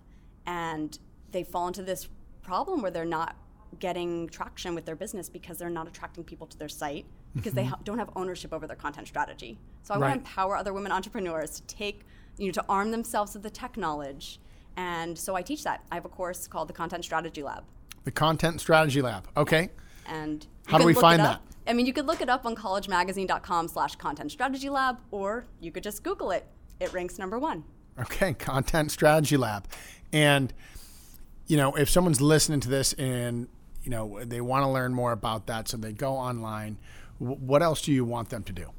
And 0.46 0.98
they 1.30 1.44
fall 1.44 1.68
into 1.68 1.82
this 1.82 2.08
problem 2.40 2.80
where 2.80 2.90
they're 2.90 3.04
not 3.04 3.36
getting 3.80 4.30
traction 4.30 4.74
with 4.74 4.86
their 4.86 4.96
business 4.96 5.28
because 5.28 5.58
they're 5.58 5.68
not 5.68 5.86
attracting 5.86 6.24
people 6.24 6.46
to 6.46 6.58
their 6.58 6.70
site 6.70 7.04
because 7.34 7.52
they 7.52 7.64
mm-hmm. 7.64 7.72
ha- 7.72 7.80
don't 7.84 7.98
have 7.98 8.08
ownership 8.16 8.54
over 8.54 8.66
their 8.66 8.76
content 8.76 9.08
strategy. 9.08 9.58
So 9.82 9.92
I 9.92 9.98
want 9.98 10.14
to 10.14 10.18
empower 10.20 10.56
other 10.56 10.72
women 10.72 10.90
entrepreneurs 10.90 11.60
to 11.60 11.66
take, 11.66 12.00
you 12.38 12.46
know, 12.46 12.52
to 12.52 12.64
arm 12.66 12.92
themselves 12.92 13.34
with 13.34 13.42
the 13.42 13.50
tech 13.50 13.76
knowledge. 13.76 14.40
And 14.78 15.18
so 15.18 15.34
I 15.34 15.42
teach 15.42 15.64
that. 15.64 15.84
I 15.92 15.96
have 15.96 16.06
a 16.06 16.10
course 16.10 16.46
called 16.46 16.70
the 16.70 16.74
Content 16.74 17.04
Strategy 17.04 17.42
Lab. 17.42 17.64
The 18.04 18.10
Content 18.10 18.58
Strategy 18.58 19.02
Lab. 19.02 19.28
Okay. 19.36 19.68
And 20.06 20.46
How 20.66 20.78
do 20.78 20.86
we 20.86 20.94
find 20.94 21.20
that? 21.20 21.42
I 21.66 21.72
mean, 21.72 21.86
you 21.86 21.92
could 21.92 22.06
look 22.06 22.20
it 22.20 22.28
up 22.28 22.44
on 22.44 22.54
collegemagazine.com 22.56 23.68
slash 23.68 23.96
content 23.96 24.32
strategy 24.32 24.68
lab, 24.68 24.98
or 25.10 25.44
you 25.60 25.70
could 25.70 25.82
just 25.82 26.02
Google 26.02 26.30
it. 26.32 26.46
It 26.80 26.92
ranks 26.92 27.18
number 27.18 27.38
one. 27.38 27.64
Okay, 28.00 28.32
Content 28.38 28.90
Strategy 28.90 29.36
Lab. 29.36 29.66
And, 30.12 30.52
you 31.46 31.56
know, 31.56 31.74
if 31.76 31.88
someone's 31.88 32.20
listening 32.20 32.60
to 32.60 32.68
this 32.68 32.92
and, 32.94 33.46
you 33.84 33.90
know, 33.90 34.24
they 34.24 34.40
want 34.40 34.64
to 34.64 34.68
learn 34.68 34.92
more 34.94 35.12
about 35.12 35.46
that, 35.46 35.68
so 35.68 35.76
they 35.76 35.92
go 35.92 36.14
online, 36.14 36.78
what 37.18 37.62
else 37.62 37.82
do 37.82 37.92
you 37.92 38.04
want 38.04 38.30
them 38.30 38.42
to 38.44 38.52
do? 38.52 38.70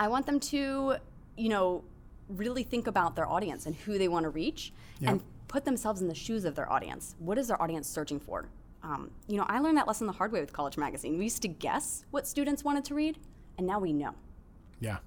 I 0.00 0.08
want 0.08 0.26
them 0.26 0.40
to, 0.40 0.96
you 1.36 1.48
know, 1.48 1.84
really 2.28 2.62
think 2.62 2.86
about 2.86 3.14
their 3.14 3.28
audience 3.28 3.66
and 3.66 3.74
who 3.76 3.98
they 3.98 4.08
want 4.08 4.24
to 4.24 4.30
reach 4.30 4.72
Yeah. 5.00 5.10
and 5.12 5.22
put 5.46 5.64
themselves 5.64 6.00
in 6.00 6.08
the 6.08 6.14
shoes 6.14 6.44
of 6.44 6.54
their 6.56 6.70
audience. 6.70 7.14
What 7.18 7.38
is 7.38 7.48
their 7.48 7.60
audience 7.62 7.88
searching 7.88 8.18
for? 8.20 8.48
Um, 8.82 9.10
you 9.26 9.36
know, 9.36 9.46
I 9.48 9.58
learned 9.58 9.76
that 9.76 9.86
lesson 9.86 10.06
the 10.06 10.12
hard 10.12 10.32
way 10.32 10.40
with 10.40 10.52
College 10.52 10.76
Magazine. 10.76 11.18
We 11.18 11.24
used 11.24 11.42
to 11.42 11.48
guess 11.48 12.04
what 12.10 12.26
students 12.26 12.64
wanted 12.64 12.84
to 12.86 12.94
read, 12.94 13.18
and 13.56 13.66
now 13.66 13.78
we 13.78 13.92
know. 13.92 14.14
Yeah. 14.80 14.98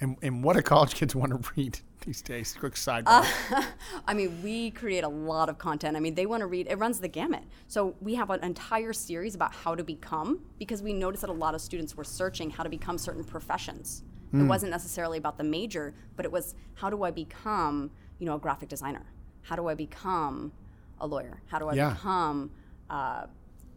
And, 0.00 0.16
and 0.22 0.44
what 0.44 0.56
do 0.56 0.62
college 0.62 0.94
kids 0.94 1.14
want 1.14 1.32
to 1.32 1.50
read 1.56 1.78
these 2.04 2.20
days? 2.20 2.54
Quick 2.58 2.74
sidebar. 2.74 3.26
Uh, 3.50 3.62
I 4.06 4.14
mean, 4.14 4.42
we 4.42 4.70
create 4.70 5.04
a 5.04 5.08
lot 5.08 5.48
of 5.48 5.58
content. 5.58 5.96
I 5.96 6.00
mean, 6.00 6.14
they 6.14 6.26
want 6.26 6.42
to 6.42 6.46
read, 6.46 6.66
it 6.68 6.78
runs 6.78 7.00
the 7.00 7.08
gamut. 7.08 7.44
So 7.66 7.94
we 8.00 8.14
have 8.14 8.30
an 8.30 8.44
entire 8.44 8.92
series 8.92 9.34
about 9.34 9.54
how 9.54 9.74
to 9.74 9.82
become 9.82 10.40
because 10.58 10.82
we 10.82 10.92
noticed 10.92 11.22
that 11.22 11.30
a 11.30 11.32
lot 11.32 11.54
of 11.54 11.60
students 11.60 11.96
were 11.96 12.04
searching 12.04 12.50
how 12.50 12.62
to 12.62 12.68
become 12.68 12.98
certain 12.98 13.24
professions. 13.24 14.02
Mm. 14.32 14.40
It 14.40 14.42
hmm. 14.42 14.48
wasn't 14.48 14.70
necessarily 14.70 15.18
about 15.18 15.38
the 15.38 15.44
major, 15.44 15.94
but 16.16 16.24
it 16.26 16.32
was 16.32 16.54
how 16.74 16.90
do 16.90 17.02
I 17.04 17.10
become, 17.10 17.90
you 18.18 18.26
know, 18.26 18.34
a 18.34 18.38
graphic 18.38 18.68
designer? 18.68 19.06
How 19.42 19.56
do 19.56 19.68
I 19.68 19.74
become 19.74 20.52
a 21.00 21.06
lawyer? 21.06 21.40
How 21.46 21.58
do 21.58 21.68
I 21.68 21.74
yeah. 21.74 21.90
become 21.90 22.50
uh, 22.90 23.26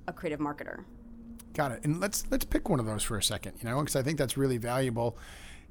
a 0.08 0.14
creative 0.14 0.40
marketer? 0.40 0.84
Got 1.54 1.72
it. 1.72 1.84
And 1.84 2.00
let's 2.00 2.26
let's 2.30 2.46
pick 2.46 2.70
one 2.70 2.80
of 2.80 2.86
those 2.86 3.04
for 3.04 3.18
a 3.18 3.24
second, 3.24 3.54
you 3.60 3.70
know, 3.70 3.80
because 3.80 3.96
I 3.96 4.02
think 4.02 4.18
that's 4.18 4.38
really 4.38 4.58
valuable 4.58 5.18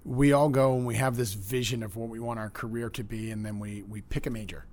we 0.05 0.33
all 0.33 0.49
go 0.49 0.75
and 0.75 0.87
we 0.87 0.95
have 0.95 1.17
this 1.17 1.35
vision 1.35 1.83
of 1.83 1.97
what 1.97 2.09
we 2.09 2.19
want 2.19 2.39
our 2.39 2.49
career 2.51 2.89
to 2.91 3.05
be, 3.05 3.31
and 3.31 3.45
then 3.45 3.59
we 3.59 3.83
we 3.83 4.01
pick 4.01 4.27
a 4.27 4.31
major, 4.31 4.65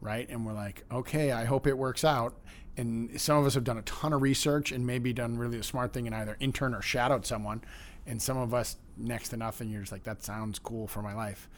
right? 0.00 0.28
And 0.28 0.44
we're 0.44 0.52
like, 0.52 0.84
okay, 0.92 1.32
I 1.32 1.44
hope 1.44 1.66
it 1.66 1.76
works 1.76 2.04
out. 2.04 2.36
And 2.76 3.20
some 3.20 3.38
of 3.38 3.46
us 3.46 3.54
have 3.54 3.64
done 3.64 3.78
a 3.78 3.82
ton 3.82 4.12
of 4.12 4.22
research 4.22 4.70
and 4.70 4.86
maybe 4.86 5.12
done 5.12 5.36
really 5.36 5.58
a 5.58 5.62
smart 5.62 5.92
thing 5.92 6.06
and 6.06 6.14
either 6.14 6.36
intern 6.38 6.74
or 6.74 6.82
shadowed 6.82 7.26
someone. 7.26 7.62
And 8.06 8.22
some 8.22 8.36
of 8.36 8.54
us 8.54 8.76
next 8.96 9.30
to 9.30 9.36
nothing, 9.36 9.68
you're 9.68 9.80
just 9.80 9.90
like, 9.90 10.04
that 10.04 10.22
sounds 10.22 10.60
cool 10.60 10.86
for 10.86 11.02
my 11.02 11.12
life. 11.12 11.48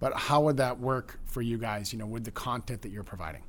But 0.00 0.14
how 0.14 0.40
would 0.42 0.56
that 0.56 0.80
work 0.80 1.20
for 1.26 1.42
you 1.42 1.58
guys? 1.58 1.92
You 1.92 2.00
know, 2.00 2.06
with 2.06 2.24
the 2.24 2.32
content 2.32 2.82
that 2.82 2.90
you're 2.90 3.04
providing? 3.04 3.42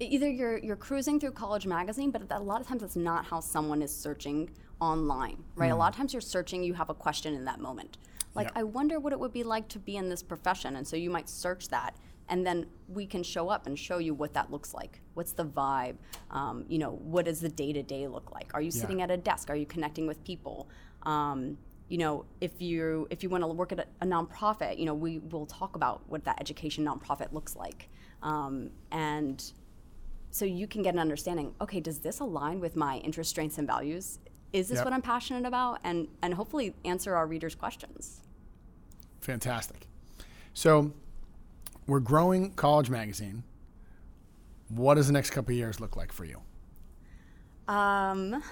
Either 0.00 0.28
you're 0.28 0.58
you're 0.58 0.76
cruising 0.76 1.20
through 1.20 1.32
college 1.32 1.66
magazine, 1.66 2.10
but 2.10 2.22
a 2.30 2.38
lot 2.38 2.60
of 2.60 2.66
times 2.66 2.80
that's 2.80 2.96
not 2.96 3.24
how 3.26 3.38
someone 3.38 3.82
is 3.82 3.94
searching 3.94 4.50
online, 4.80 5.44
right? 5.56 5.70
Mm. 5.70 5.74
A 5.74 5.76
lot 5.76 5.92
of 5.92 5.96
times 5.96 6.14
you're 6.14 6.22
searching, 6.22 6.64
you 6.64 6.72
have 6.72 6.88
a 6.88 6.94
question 6.94 7.34
in 7.34 7.44
that 7.44 7.60
moment. 7.60 7.98
Like, 8.34 8.46
yep. 8.46 8.52
I 8.56 8.62
wonder 8.62 8.98
what 8.98 9.12
it 9.12 9.20
would 9.20 9.32
be 9.32 9.42
like 9.42 9.68
to 9.68 9.78
be 9.78 9.96
in 9.96 10.08
this 10.08 10.22
profession. 10.22 10.76
And 10.76 10.86
so 10.86 10.96
you 10.96 11.10
might 11.10 11.28
search 11.28 11.68
that, 11.68 11.96
and 12.28 12.46
then 12.46 12.66
we 12.88 13.06
can 13.06 13.22
show 13.22 13.48
up 13.48 13.66
and 13.66 13.78
show 13.78 13.98
you 13.98 14.14
what 14.14 14.32
that 14.34 14.50
looks 14.50 14.72
like. 14.72 15.00
What's 15.14 15.32
the 15.32 15.44
vibe? 15.44 15.96
Um, 16.30 16.64
you 16.68 16.78
know, 16.78 16.92
what 16.92 17.26
does 17.26 17.40
the 17.40 17.48
day 17.48 17.72
to 17.72 17.82
day 17.82 18.06
look 18.06 18.30
like? 18.32 18.52
Are 18.54 18.62
you 18.62 18.70
yeah. 18.72 18.80
sitting 18.80 19.02
at 19.02 19.10
a 19.10 19.16
desk? 19.16 19.50
Are 19.50 19.56
you 19.56 19.66
connecting 19.66 20.06
with 20.06 20.24
people? 20.24 20.68
Um, 21.02 21.58
you 21.88 21.98
know, 21.98 22.24
if 22.40 22.62
you 22.62 23.08
if 23.10 23.22
you 23.24 23.28
want 23.28 23.42
to 23.42 23.48
work 23.48 23.72
at 23.72 23.80
a, 23.80 23.86
a, 24.00 24.06
nonprofit, 24.06 24.78
you 24.78 24.86
know, 24.86 24.94
we 24.94 25.18
will 25.18 25.46
talk 25.46 25.74
about 25.74 26.08
what 26.08 26.24
that 26.24 26.40
education 26.40 26.84
nonprofit 26.84 27.32
looks 27.32 27.56
like, 27.56 27.88
um, 28.22 28.70
and 28.92 29.52
so 30.30 30.44
you 30.44 30.66
can 30.66 30.82
get 30.82 30.94
an 30.94 31.00
understanding. 31.00 31.54
Okay, 31.60 31.80
does 31.80 31.98
this 32.00 32.20
align 32.20 32.60
with 32.60 32.76
my 32.76 32.98
interest, 32.98 33.30
strengths, 33.30 33.58
and 33.58 33.66
values? 33.66 34.18
is 34.52 34.68
this 34.68 34.76
yep. 34.76 34.84
what 34.84 34.94
I'm 34.94 35.02
passionate 35.02 35.46
about? 35.46 35.80
And 35.84 36.08
and 36.22 36.34
hopefully 36.34 36.74
answer 36.84 37.14
our 37.14 37.26
readers' 37.26 37.54
questions. 37.54 38.20
Fantastic. 39.20 39.86
So 40.54 40.92
we're 41.86 42.00
growing 42.00 42.52
College 42.52 42.90
Magazine. 42.90 43.44
What 44.68 44.94
does 44.94 45.06
the 45.06 45.12
next 45.12 45.30
couple 45.30 45.54
years 45.54 45.80
look 45.80 45.96
like 45.96 46.12
for 46.12 46.24
you? 46.24 46.40
Um, 47.68 48.42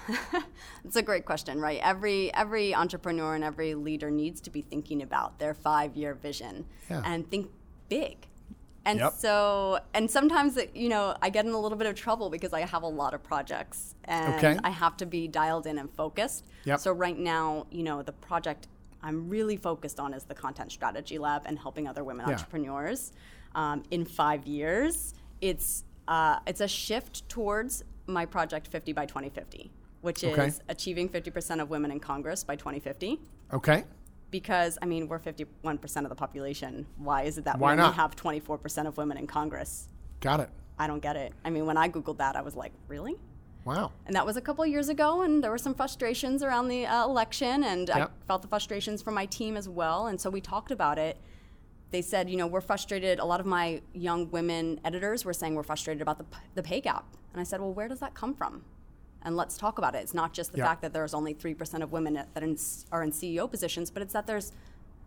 it's 0.85 0.95
a 0.95 1.01
great 1.01 1.25
question, 1.25 1.59
right? 1.59 1.79
Every 1.83 2.33
every 2.33 2.73
entrepreneur 2.73 3.35
and 3.35 3.43
every 3.43 3.75
leader 3.75 4.09
needs 4.09 4.41
to 4.41 4.49
be 4.49 4.61
thinking 4.61 5.01
about 5.01 5.39
their 5.39 5.53
five 5.53 5.95
year 5.95 6.13
vision 6.13 6.65
yeah. 6.89 7.01
and 7.05 7.29
think 7.29 7.49
big. 7.89 8.27
And 8.85 8.99
yep. 8.99 9.13
so, 9.13 9.79
and 9.93 10.09
sometimes, 10.09 10.57
you 10.73 10.89
know, 10.89 11.15
I 11.21 11.29
get 11.29 11.45
in 11.45 11.51
a 11.51 11.59
little 11.59 11.77
bit 11.77 11.87
of 11.87 11.95
trouble 11.95 12.29
because 12.29 12.53
I 12.53 12.61
have 12.61 12.83
a 12.83 12.87
lot 12.87 13.13
of 13.13 13.21
projects 13.21 13.95
and 14.05 14.35
okay. 14.35 14.57
I 14.63 14.69
have 14.69 14.97
to 14.97 15.05
be 15.05 15.27
dialed 15.27 15.67
in 15.67 15.77
and 15.77 15.91
focused. 15.91 16.45
Yep. 16.65 16.79
So, 16.79 16.93
right 16.93 17.17
now, 17.17 17.67
you 17.71 17.83
know, 17.83 18.01
the 18.01 18.13
project 18.13 18.67
I'm 19.03 19.29
really 19.29 19.57
focused 19.57 19.99
on 19.99 20.13
is 20.13 20.23
the 20.23 20.35
Content 20.35 20.71
Strategy 20.71 21.17
Lab 21.17 21.43
and 21.45 21.59
helping 21.59 21.87
other 21.87 22.03
women 22.03 22.25
yeah. 22.27 22.33
entrepreneurs. 22.33 23.11
Um, 23.55 23.83
in 23.91 24.05
five 24.05 24.45
years, 24.45 25.13
it's 25.41 25.83
uh, 26.07 26.39
it's 26.47 26.61
a 26.61 26.67
shift 26.67 27.27
towards 27.29 27.83
my 28.07 28.25
project 28.25 28.67
50 28.67 28.93
by 28.93 29.05
2050, 29.05 29.71
which 30.01 30.23
is 30.23 30.37
okay. 30.37 30.51
achieving 30.67 31.09
50% 31.09 31.61
of 31.61 31.69
women 31.69 31.91
in 31.91 31.99
Congress 31.99 32.43
by 32.43 32.55
2050. 32.55 33.19
Okay 33.53 33.83
because 34.31 34.77
I 34.81 34.85
mean 34.85 35.07
we're 35.07 35.19
51% 35.19 36.03
of 36.03 36.09
the 36.09 36.15
population. 36.15 36.85
Why 36.97 37.23
is 37.23 37.37
it 37.37 37.45
that 37.45 37.59
Why 37.59 37.75
we 37.75 37.81
only 37.81 37.95
have 37.95 38.15
24% 38.15 38.87
of 38.87 38.97
women 38.97 39.17
in 39.17 39.27
Congress? 39.27 39.87
Got 40.19 40.39
it. 40.41 40.49
I 40.77 40.87
don't 40.87 41.01
get 41.01 41.15
it. 41.15 41.33
I 41.43 41.49
mean, 41.49 41.65
when 41.65 41.77
I 41.77 41.89
googled 41.89 42.17
that, 42.17 42.35
I 42.35 42.41
was 42.41 42.55
like, 42.55 42.71
really? 42.87 43.17
Wow. 43.65 43.91
And 44.05 44.15
that 44.15 44.25
was 44.25 44.37
a 44.37 44.41
couple 44.41 44.65
years 44.65 44.87
ago, 44.87 45.21
and 45.21 45.43
there 45.43 45.51
were 45.51 45.57
some 45.57 45.75
frustrations 45.75 46.41
around 46.41 46.69
the 46.69 46.85
uh, 46.85 47.03
election, 47.03 47.63
and 47.63 47.89
yep. 47.89 47.97
I 47.97 48.25
felt 48.25 48.41
the 48.41 48.47
frustrations 48.47 49.01
from 49.01 49.13
my 49.13 49.25
team 49.25 49.57
as 49.57 49.67
well. 49.67 50.07
And 50.07 50.19
so 50.19 50.29
we 50.29 50.39
talked 50.39 50.71
about 50.71 50.97
it. 50.97 51.17
They 51.91 52.01
said, 52.01 52.29
you 52.29 52.37
know, 52.37 52.47
we're 52.47 52.61
frustrated. 52.61 53.19
A 53.19 53.25
lot 53.25 53.39
of 53.39 53.45
my 53.45 53.81
young 53.93 54.31
women 54.31 54.79
editors 54.85 55.25
were 55.25 55.33
saying 55.33 55.55
we're 55.55 55.63
frustrated 55.63 56.01
about 56.01 56.17
the, 56.17 56.25
the 56.55 56.63
pay 56.63 56.79
gap. 56.79 57.05
And 57.33 57.41
I 57.41 57.43
said, 57.43 57.59
well, 57.59 57.73
where 57.73 57.87
does 57.87 57.99
that 57.99 58.13
come 58.13 58.33
from? 58.33 58.63
And 59.23 59.35
let's 59.35 59.57
talk 59.57 59.77
about 59.77 59.95
it. 59.95 59.99
It's 59.99 60.13
not 60.13 60.33
just 60.33 60.51
the 60.51 60.59
yep. 60.59 60.67
fact 60.67 60.81
that 60.81 60.93
there's 60.93 61.13
only 61.13 61.33
3% 61.33 61.81
of 61.81 61.91
women 61.91 62.13
that 62.13 62.27
are 62.91 63.03
in 63.03 63.11
CEO 63.11 63.49
positions, 63.49 63.91
but 63.91 64.01
it's 64.01 64.13
that 64.13 64.25
there's 64.25 64.53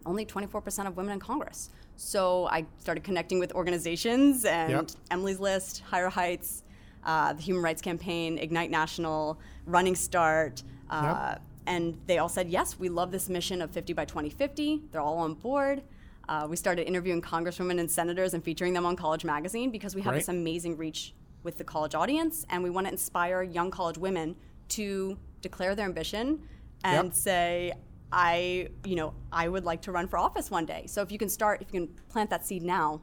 only 0.04 0.26
24% 0.26 0.86
of 0.86 0.96
women 0.96 1.12
in 1.14 1.20
Congress. 1.20 1.70
So 1.96 2.46
I 2.46 2.66
started 2.78 3.04
connecting 3.04 3.38
with 3.38 3.52
organizations 3.52 4.44
and 4.44 4.70
yep. 4.70 4.90
Emily's 5.10 5.40
List, 5.40 5.82
Higher 5.86 6.08
Heights, 6.08 6.62
uh, 7.04 7.32
the 7.32 7.42
Human 7.42 7.62
Rights 7.62 7.80
Campaign, 7.82 8.38
Ignite 8.38 8.70
National, 8.70 9.38
Running 9.66 9.94
Start. 9.94 10.62
Uh, 10.90 11.30
yep. 11.30 11.42
And 11.66 11.98
they 12.06 12.18
all 12.18 12.28
said, 12.28 12.48
yes, 12.48 12.78
we 12.78 12.88
love 12.88 13.12
this 13.12 13.28
mission 13.28 13.62
of 13.62 13.70
50 13.70 13.92
by 13.92 14.04
2050. 14.04 14.82
They're 14.90 15.00
all 15.00 15.18
on 15.18 15.34
board. 15.34 15.82
Uh, 16.28 16.46
we 16.48 16.56
started 16.56 16.86
interviewing 16.86 17.20
congresswomen 17.20 17.78
and 17.78 17.90
senators 17.90 18.34
and 18.34 18.42
featuring 18.42 18.72
them 18.72 18.86
on 18.86 18.96
College 18.96 19.24
Magazine 19.24 19.70
because 19.70 19.94
we 19.94 20.02
have 20.02 20.14
this 20.14 20.28
amazing 20.28 20.76
reach 20.76 21.14
with 21.42 21.58
the 21.58 21.64
college 21.64 21.94
audience, 21.94 22.44
and 22.50 22.62
we 22.62 22.70
want 22.70 22.86
to 22.86 22.92
inspire 22.92 23.42
young 23.42 23.70
college 23.70 23.98
women 23.98 24.36
to 24.68 25.18
declare 25.40 25.74
their 25.74 25.86
ambition 25.86 26.40
and 26.84 27.08
yep. 27.08 27.14
say, 27.14 27.72
I, 28.12 28.68
you 28.84 28.96
know, 28.96 29.14
I 29.32 29.48
would 29.48 29.64
like 29.64 29.82
to 29.82 29.92
run 29.92 30.06
for 30.06 30.18
office 30.18 30.50
one 30.50 30.66
day. 30.66 30.84
So 30.86 31.02
if 31.02 31.10
you 31.10 31.18
can 31.18 31.28
start, 31.28 31.62
if 31.62 31.72
you 31.72 31.80
can 31.80 31.94
plant 32.08 32.30
that 32.30 32.44
seed 32.44 32.62
now, 32.62 33.00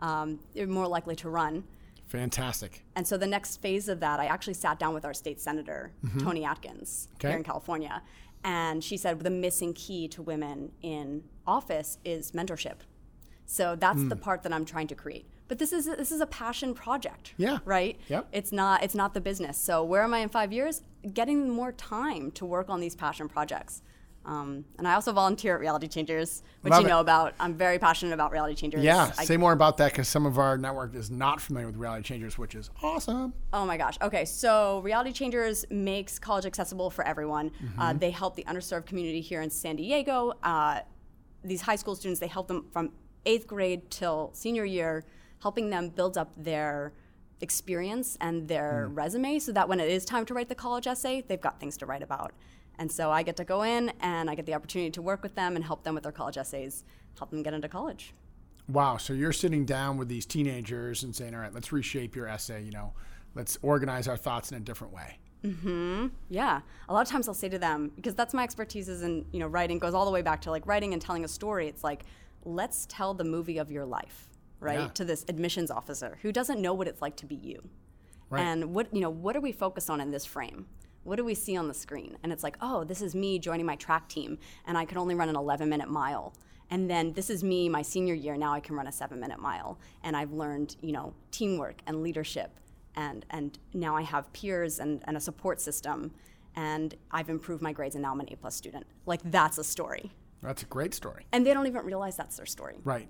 um, 0.00 0.40
you're 0.52 0.66
more 0.66 0.88
likely 0.88 1.16
to 1.16 1.30
run. 1.30 1.64
Fantastic. 2.06 2.84
And 2.96 3.06
so 3.06 3.16
the 3.16 3.26
next 3.26 3.58
phase 3.58 3.88
of 3.88 4.00
that, 4.00 4.20
I 4.20 4.26
actually 4.26 4.54
sat 4.54 4.78
down 4.78 4.92
with 4.92 5.04
our 5.04 5.14
state 5.14 5.40
senator, 5.40 5.92
mm-hmm. 6.04 6.18
Toni 6.18 6.44
Atkins, 6.44 7.08
okay. 7.14 7.28
here 7.28 7.36
in 7.36 7.44
California. 7.44 8.02
And 8.44 8.82
she 8.82 8.96
said 8.96 9.20
the 9.20 9.30
missing 9.30 9.72
key 9.72 10.08
to 10.08 10.20
women 10.20 10.72
in 10.82 11.22
office 11.46 11.98
is 12.04 12.32
mentorship. 12.32 12.78
So 13.46 13.76
that's 13.76 14.00
mm. 14.00 14.08
the 14.08 14.16
part 14.16 14.42
that 14.42 14.52
I'm 14.52 14.64
trying 14.64 14.88
to 14.88 14.94
create 14.94 15.26
but 15.52 15.58
this 15.58 15.74
is 15.74 15.86
a, 15.86 15.96
this 15.96 16.10
is 16.10 16.22
a 16.22 16.26
passion 16.26 16.72
project. 16.72 17.34
Yeah. 17.36 17.58
Right. 17.66 18.00
Yep. 18.08 18.28
It's 18.32 18.52
not 18.52 18.82
it's 18.82 18.94
not 18.94 19.12
the 19.12 19.20
business. 19.20 19.58
So 19.58 19.84
where 19.84 20.02
am 20.02 20.14
I 20.14 20.20
in 20.20 20.30
five 20.30 20.50
years? 20.50 20.80
Getting 21.12 21.50
more 21.50 21.72
time 21.72 22.30
to 22.30 22.46
work 22.46 22.70
on 22.70 22.80
these 22.80 22.96
passion 22.96 23.28
projects. 23.28 23.82
Um, 24.24 24.64
and 24.78 24.88
I 24.88 24.94
also 24.94 25.12
volunteer 25.12 25.52
at 25.52 25.60
Reality 25.60 25.88
Changers, 25.88 26.42
which 26.62 26.70
Love 26.70 26.84
you 26.84 26.88
know 26.88 27.00
it. 27.00 27.02
about. 27.02 27.34
I'm 27.38 27.52
very 27.52 27.78
passionate 27.78 28.14
about 28.14 28.32
Reality 28.32 28.54
Changers. 28.54 28.82
Yeah, 28.82 29.12
I, 29.18 29.26
say 29.26 29.36
more 29.36 29.52
about 29.52 29.76
that 29.76 29.92
because 29.92 30.08
some 30.08 30.24
of 30.24 30.38
our 30.38 30.56
network 30.56 30.94
is 30.94 31.10
not 31.10 31.38
familiar 31.38 31.66
with 31.66 31.76
Reality 31.76 32.02
Changers, 32.02 32.38
which 32.38 32.54
is 32.54 32.70
awesome. 32.82 33.34
Oh 33.52 33.66
my 33.66 33.76
gosh. 33.76 33.98
Okay, 34.00 34.24
so 34.24 34.80
Reality 34.80 35.12
Changers 35.12 35.66
makes 35.68 36.18
college 36.18 36.46
accessible 36.46 36.88
for 36.88 37.06
everyone. 37.06 37.50
Mm-hmm. 37.50 37.78
Uh, 37.78 37.92
they 37.92 38.10
help 38.10 38.36
the 38.36 38.44
underserved 38.44 38.86
community 38.86 39.20
here 39.20 39.42
in 39.42 39.50
San 39.50 39.76
Diego. 39.76 40.32
Uh, 40.42 40.80
these 41.44 41.60
high 41.60 41.76
school 41.76 41.94
students, 41.94 42.20
they 42.20 42.26
help 42.26 42.48
them 42.48 42.64
from 42.72 42.92
eighth 43.26 43.46
grade 43.46 43.90
till 43.90 44.30
senior 44.32 44.64
year 44.64 45.04
helping 45.42 45.70
them 45.70 45.88
build 45.88 46.16
up 46.16 46.32
their 46.36 46.92
experience 47.40 48.16
and 48.20 48.48
their 48.48 48.88
mm. 48.88 48.96
resume 48.96 49.38
so 49.38 49.52
that 49.52 49.68
when 49.68 49.80
it 49.80 49.90
is 49.90 50.04
time 50.04 50.24
to 50.24 50.32
write 50.32 50.48
the 50.48 50.54
college 50.54 50.86
essay, 50.86 51.22
they've 51.26 51.40
got 51.40 51.58
things 51.58 51.76
to 51.76 51.86
write 51.86 52.02
about. 52.02 52.32
And 52.78 52.90
so 52.90 53.10
I 53.10 53.22
get 53.22 53.36
to 53.36 53.44
go 53.44 53.62
in 53.62 53.92
and 54.00 54.30
I 54.30 54.34
get 54.34 54.46
the 54.46 54.54
opportunity 54.54 54.90
to 54.92 55.02
work 55.02 55.22
with 55.22 55.34
them 55.34 55.56
and 55.56 55.64
help 55.64 55.82
them 55.82 55.94
with 55.94 56.04
their 56.04 56.12
college 56.12 56.38
essays, 56.38 56.84
help 57.18 57.30
them 57.30 57.42
get 57.42 57.52
into 57.52 57.68
college. 57.68 58.14
Wow. 58.68 58.96
So 58.96 59.12
you're 59.12 59.32
sitting 59.32 59.66
down 59.66 59.98
with 59.98 60.08
these 60.08 60.24
teenagers 60.24 61.02
and 61.02 61.14
saying, 61.14 61.34
all 61.34 61.40
right, 61.40 61.52
let's 61.52 61.72
reshape 61.72 62.14
your 62.14 62.28
essay, 62.28 62.62
you 62.62 62.70
know, 62.70 62.92
let's 63.34 63.58
organize 63.62 64.08
our 64.08 64.16
thoughts 64.16 64.52
in 64.52 64.56
a 64.56 64.60
different 64.60 64.94
way. 64.94 65.18
Mm-hmm. 65.44 66.06
Yeah. 66.30 66.60
A 66.88 66.92
lot 66.92 67.02
of 67.02 67.08
times 67.08 67.26
I'll 67.26 67.34
say 67.34 67.48
to 67.48 67.58
them, 67.58 67.90
because 67.96 68.14
that's 68.14 68.32
my 68.32 68.44
expertise 68.44 68.88
is 68.88 69.02
in, 69.02 69.26
you 69.32 69.40
know, 69.40 69.48
writing 69.48 69.80
goes 69.80 69.92
all 69.92 70.04
the 70.04 70.12
way 70.12 70.22
back 70.22 70.40
to 70.42 70.50
like 70.52 70.66
writing 70.66 70.92
and 70.92 71.02
telling 71.02 71.24
a 71.24 71.28
story. 71.28 71.66
It's 71.66 71.82
like, 71.82 72.04
let's 72.44 72.86
tell 72.88 73.12
the 73.12 73.24
movie 73.24 73.58
of 73.58 73.70
your 73.70 73.84
life 73.84 74.28
right, 74.62 74.78
yeah. 74.80 74.88
to 74.88 75.04
this 75.04 75.24
admissions 75.28 75.70
officer 75.70 76.18
who 76.22 76.32
doesn't 76.32 76.60
know 76.60 76.74
what 76.74 76.88
it's 76.88 77.02
like 77.02 77.16
to 77.16 77.26
be 77.26 77.34
you. 77.36 77.68
Right. 78.30 78.42
And 78.42 78.74
what 78.74 78.94
you 78.94 79.00
know, 79.00 79.10
what 79.10 79.36
are 79.36 79.40
we 79.40 79.52
focused 79.52 79.90
on 79.90 80.00
in 80.00 80.10
this 80.10 80.24
frame? 80.24 80.66
What 81.04 81.16
do 81.16 81.24
we 81.24 81.34
see 81.34 81.56
on 81.56 81.68
the 81.68 81.74
screen? 81.74 82.16
And 82.22 82.32
it's 82.32 82.42
like, 82.44 82.56
oh, 82.60 82.84
this 82.84 83.02
is 83.02 83.14
me 83.14 83.38
joining 83.38 83.66
my 83.66 83.76
track 83.76 84.08
team, 84.08 84.38
and 84.66 84.78
I 84.78 84.84
could 84.84 84.96
only 84.96 85.14
run 85.14 85.28
an 85.28 85.36
11 85.36 85.68
minute 85.68 85.88
mile. 85.88 86.32
And 86.70 86.88
then 86.88 87.12
this 87.12 87.28
is 87.28 87.44
me, 87.44 87.68
my 87.68 87.82
senior 87.82 88.14
year. 88.14 88.36
Now 88.36 88.54
I 88.54 88.60
can 88.60 88.76
run 88.76 88.86
a 88.86 88.92
seven 88.92 89.20
minute 89.20 89.38
mile, 89.38 89.78
and 90.04 90.16
I've 90.16 90.32
learned, 90.32 90.76
you 90.80 90.92
know, 90.92 91.12
teamwork 91.30 91.82
and 91.86 92.02
leadership, 92.02 92.58
and 92.94 93.26
and 93.30 93.58
now 93.74 93.96
I 93.96 94.02
have 94.02 94.32
peers 94.32 94.78
and, 94.78 95.02
and 95.06 95.16
a 95.16 95.20
support 95.20 95.60
system. 95.60 96.12
and 96.54 96.94
I've 97.10 97.28
improved 97.30 97.62
my 97.62 97.72
grades 97.72 97.94
and 97.94 98.02
now 98.02 98.12
I'm 98.12 98.20
an 98.20 98.28
A 98.30 98.36
plus 98.36 98.54
student. 98.54 98.86
Like 99.06 99.20
that's 99.24 99.58
a 99.58 99.64
story. 99.64 100.12
That's 100.42 100.62
a 100.62 100.66
great 100.66 100.92
story. 100.94 101.26
And 101.32 101.46
they 101.46 101.54
don't 101.54 101.66
even 101.66 101.84
realize 101.84 102.16
that's 102.16 102.36
their 102.36 102.46
story. 102.46 102.76
Right. 102.84 103.08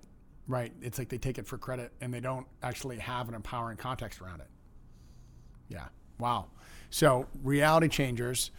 Right. 0.52 0.71
It's 0.82 0.99
like 0.99 1.09
they 1.09 1.16
take 1.16 1.38
it 1.38 1.47
for 1.47 1.56
credit 1.56 1.92
and 2.02 2.12
they 2.12 2.21
don't 2.21 2.47
actually 2.62 2.99
have 2.99 3.26
an 3.26 3.35
empowering 3.35 3.78
context 3.78 4.21
around 4.21 4.40
it. 4.40 4.49
Yeah. 5.71 5.87
Wow. 6.18 6.49
So, 6.90 7.26
reality 7.42 7.88
changers, 7.88 8.50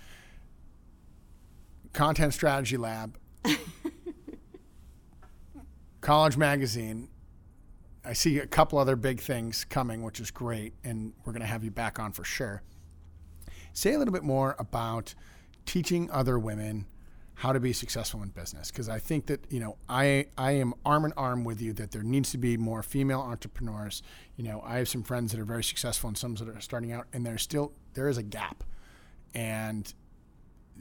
content 1.93 2.33
strategy 2.33 2.77
lab, 2.77 3.19
college 6.01 6.35
magazine. 6.35 7.09
I 8.03 8.13
see 8.13 8.39
a 8.39 8.47
couple 8.47 8.79
other 8.79 8.95
big 8.95 9.21
things 9.21 9.63
coming, 9.63 10.01
which 10.01 10.19
is 10.19 10.31
great, 10.31 10.73
and 10.83 11.13
we're 11.23 11.33
going 11.33 11.41
to 11.41 11.47
have 11.47 11.63
you 11.63 11.69
back 11.69 11.99
on 11.99 12.11
for 12.11 12.23
sure. 12.23 12.63
Say 13.73 13.93
a 13.93 13.99
little 13.99 14.15
bit 14.15 14.23
more 14.23 14.55
about 14.57 15.13
teaching 15.67 16.09
other 16.09 16.39
women 16.39 16.87
how 17.43 17.51
to 17.51 17.59
be 17.59 17.73
successful 17.73 18.23
in 18.23 18.29
business 18.29 18.71
because 18.71 18.87
I 18.87 18.99
think 18.99 19.25
that 19.25 19.45
you 19.49 19.59
know 19.59 19.75
I 19.89 20.27
I 20.37 20.53
am 20.53 20.73
arm 20.85 21.03
in 21.03 21.11
arm 21.17 21.43
with 21.43 21.61
you 21.61 21.73
that 21.73 21.91
there 21.91 22.01
needs 22.01 22.31
to 22.31 22.37
be 22.37 22.55
more 22.55 22.81
female 22.81 23.19
entrepreneurs. 23.19 24.01
You 24.37 24.45
know, 24.45 24.63
I 24.65 24.77
have 24.77 24.87
some 24.87 25.03
friends 25.03 25.33
that 25.33 25.41
are 25.41 25.43
very 25.43 25.63
successful 25.65 26.07
and 26.07 26.17
some 26.17 26.35
that 26.35 26.47
are 26.47 26.61
starting 26.61 26.93
out, 26.93 27.05
and 27.11 27.25
there's 27.25 27.41
still 27.41 27.73
there 27.95 28.07
is 28.07 28.17
a 28.17 28.23
gap, 28.23 28.63
and 29.35 29.93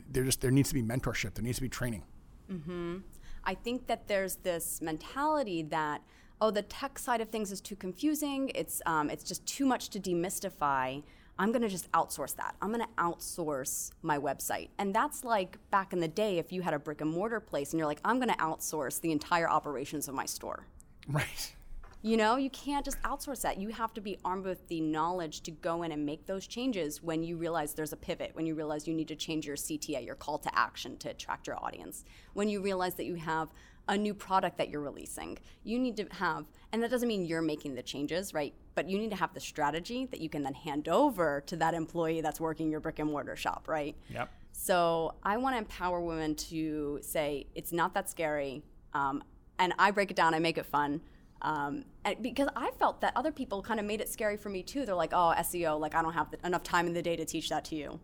there 0.09 0.23
just 0.23 0.41
there 0.41 0.53
needs 0.53 0.69
to 0.69 0.77
be 0.77 0.85
mentorship. 0.85 1.35
There 1.35 1.43
needs 1.43 1.57
to 1.57 1.63
be 1.63 1.69
training. 1.69 2.05
Mm-hmm. 2.49 2.99
I 3.43 3.55
think 3.55 3.89
that 3.89 4.07
there's 4.07 4.37
this 4.37 4.81
mentality 4.81 5.65
that 5.65 6.03
oh 6.41 6.53
the 6.53 6.63
tech 6.63 6.97
side 6.97 7.21
of 7.21 7.31
things 7.31 7.51
is 7.51 7.61
too 7.61 7.75
confusing. 7.75 8.53
It's 8.55 8.81
um, 8.87 9.11
it's 9.11 9.25
just 9.25 9.45
too 9.47 9.67
much 9.67 9.89
to 9.91 9.99
demystify. 9.99 11.03
I'm 11.43 11.51
going 11.51 11.63
to 11.63 11.69
just 11.69 11.91
outsource 11.91 12.37
that. 12.37 12.55
I'm 12.63 12.73
going 12.73 12.87
to 12.87 13.03
outsource 13.03 13.91
my 14.03 14.17
website. 14.17 14.69
And 14.79 14.95
that's 14.95 15.25
like 15.25 15.59
back 15.73 15.93
in 15.93 15.99
the 15.99 16.07
day, 16.07 16.39
if 16.39 16.53
you 16.53 16.63
had 16.63 16.73
a 16.73 16.79
brick 16.79 17.01
and 17.01 17.11
mortar 17.11 17.41
place 17.41 17.73
and 17.73 17.81
you're 17.81 17.89
like, 17.89 17.99
I'm 18.05 18.21
going 18.21 18.29
to 18.29 18.37
outsource 18.37 19.01
the 19.01 19.11
entire 19.11 19.51
operations 19.51 20.07
of 20.07 20.15
my 20.15 20.25
store. 20.25 20.69
Right. 21.09 21.53
You 22.01 22.17
know, 22.17 22.37
you 22.37 22.49
can't 22.51 22.85
just 22.85 23.03
outsource 23.03 23.41
that. 23.43 23.59
You 23.59 23.71
have 23.71 23.93
to 23.95 24.01
be 24.01 24.19
armed 24.25 24.45
with 24.45 24.69
the 24.69 24.81
knowledge 24.81 25.41
to 25.41 25.51
go 25.51 25.83
in 25.83 25.91
and 25.91 26.07
make 26.07 26.27
those 26.27 26.47
changes 26.47 27.03
when 27.03 27.25
you 27.25 27.37
realize 27.37 27.75
there's 27.75 27.93
a 27.93 27.97
pivot, 27.97 28.31
when 28.35 28.47
you 28.47 28.55
realize 28.55 28.87
you 28.87 28.95
need 28.95 29.09
to 29.09 29.17
change 29.17 29.45
your 29.45 29.57
CTA, 29.57 30.07
your 30.07 30.15
call 30.15 30.39
to 30.39 30.57
action 30.57 30.97
to 30.99 31.11
attract 31.11 31.49
your 31.49 31.57
audience, 31.65 32.05
when 32.35 32.49
you 32.49 32.63
realize 32.63 32.95
that 32.95 33.07
you 33.07 33.17
have 33.17 33.49
a 33.89 33.97
new 33.97 34.15
product 34.15 34.59
that 34.59 34.69
you're 34.69 34.81
releasing. 34.81 35.39
You 35.65 35.79
need 35.79 35.97
to 35.97 36.07
have, 36.13 36.47
and 36.73 36.83
that 36.83 36.91
doesn't 36.91 37.09
mean 37.09 37.25
you're 37.25 37.43
making 37.43 37.75
the 37.75 37.83
changes, 37.83 38.33
right? 38.33 38.55
But 38.75 38.89
you 38.89 38.99
need 38.99 39.11
to 39.11 39.17
have 39.17 39.35
the 39.35 39.41
strategy 39.41 40.07
that 40.07 40.21
you 40.21 40.29
can 40.29 40.43
then 40.43 40.55
hand 40.55 40.89
over 40.89 41.43
to 41.47 41.57
that 41.57 41.75
employee 41.75 42.21
that's 42.21 42.41
working 42.41 42.71
your 42.71 42.81
brick 42.81 42.99
and 42.99 43.11
mortar 43.11 43.37
shop, 43.37 43.67
right? 43.69 43.97
Yep. 44.11 44.31
So 44.53 45.15
I 45.23 45.37
want 45.37 45.55
to 45.55 45.59
empower 45.59 46.01
women 46.01 46.35
to 46.37 47.01
say 47.03 47.47
it's 47.55 47.73
not 47.73 47.95
that 47.95 48.09
scary, 48.09 48.63
um, 48.95 49.23
and 49.59 49.73
I 49.79 49.91
break 49.91 50.11
it 50.11 50.17
down, 50.17 50.35
I 50.35 50.39
make 50.39 50.59
it 50.59 50.67
fun. 50.67 51.01
Um, 51.43 51.85
because 52.21 52.49
I 52.55 52.71
felt 52.79 53.01
that 53.01 53.13
other 53.17 53.33
people 53.33 53.63
kind 53.63 53.81
of 53.81 53.87
made 53.87 54.01
it 54.01 54.09
scary 54.09 54.37
for 54.37 54.49
me 54.49 54.63
too. 54.63 54.87
They're 54.87 54.95
like, 54.95 55.13
"Oh, 55.13 55.35
SEO, 55.39 55.81
like 55.81 55.97
I 55.97 56.03
don't 56.03 56.13
have 56.13 56.31
the, 56.31 56.47
enough 56.47 56.63
time 56.63 56.87
in 56.87 56.93
the 56.93 57.03
day 57.03 57.17
to 57.17 57.25
teach 57.25 57.49
that 57.49 57.65
to 57.67 57.75
you." 57.75 57.99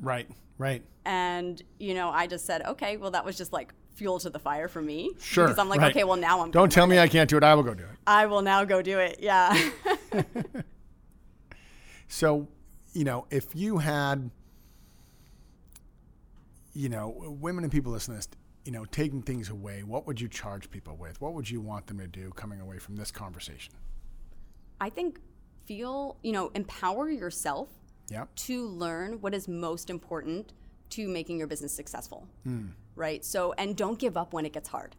Right. 0.00 0.26
Right. 0.56 0.82
And 1.04 1.62
you 1.78 1.92
know, 1.92 2.08
I 2.08 2.26
just 2.26 2.46
said, 2.46 2.62
"Okay, 2.62 2.96
well, 2.96 3.10
that 3.10 3.24
was 3.24 3.36
just 3.36 3.52
like 3.52 3.74
fuel 4.00 4.18
to 4.18 4.30
the 4.30 4.38
fire 4.38 4.66
for 4.66 4.80
me. 4.80 5.10
Sure. 5.20 5.44
Because 5.44 5.58
I'm 5.58 5.68
like, 5.68 5.82
right. 5.82 5.90
okay, 5.90 6.04
well 6.04 6.16
now 6.16 6.40
I'm. 6.40 6.50
Don't 6.50 6.72
tell 6.72 6.86
me 6.86 6.96
it. 6.96 7.00
I 7.02 7.06
can't 7.06 7.28
do 7.28 7.36
it. 7.36 7.44
I 7.44 7.54
will 7.54 7.62
go 7.62 7.74
do 7.74 7.82
it. 7.82 7.98
I 8.06 8.24
will 8.24 8.40
now 8.40 8.64
go 8.64 8.80
do 8.80 8.98
it. 8.98 9.18
Yeah. 9.20 9.54
so, 12.08 12.48
you 12.94 13.04
know, 13.04 13.26
if 13.30 13.54
you 13.54 13.76
had, 13.76 14.30
you 16.72 16.88
know, 16.88 17.36
women 17.40 17.62
and 17.62 17.70
people 17.70 17.92
listening 17.92 18.18
to 18.18 18.26
this, 18.26 18.38
you 18.64 18.72
know, 18.72 18.86
taking 18.86 19.20
things 19.20 19.50
away, 19.50 19.82
what 19.82 20.06
would 20.06 20.18
you 20.18 20.28
charge 20.28 20.70
people 20.70 20.96
with? 20.96 21.20
What 21.20 21.34
would 21.34 21.50
you 21.50 21.60
want 21.60 21.86
them 21.86 21.98
to 21.98 22.06
do 22.06 22.30
coming 22.30 22.62
away 22.62 22.78
from 22.78 22.96
this 22.96 23.10
conversation? 23.10 23.74
I 24.80 24.88
think 24.88 25.20
feel, 25.66 26.16
you 26.22 26.32
know, 26.32 26.50
empower 26.54 27.10
yourself 27.10 27.68
yep. 28.10 28.34
to 28.34 28.66
learn 28.66 29.20
what 29.20 29.34
is 29.34 29.46
most 29.46 29.90
important 29.90 30.54
to 30.88 31.06
making 31.06 31.36
your 31.36 31.46
business 31.46 31.74
successful. 31.74 32.26
Mm. 32.48 32.70
Right? 32.96 33.24
So, 33.24 33.52
and 33.58 33.76
don't 33.76 33.98
give 33.98 34.16
up 34.16 34.32
when 34.32 34.44
it 34.44 34.52
gets 34.52 34.68
hard. 34.68 34.96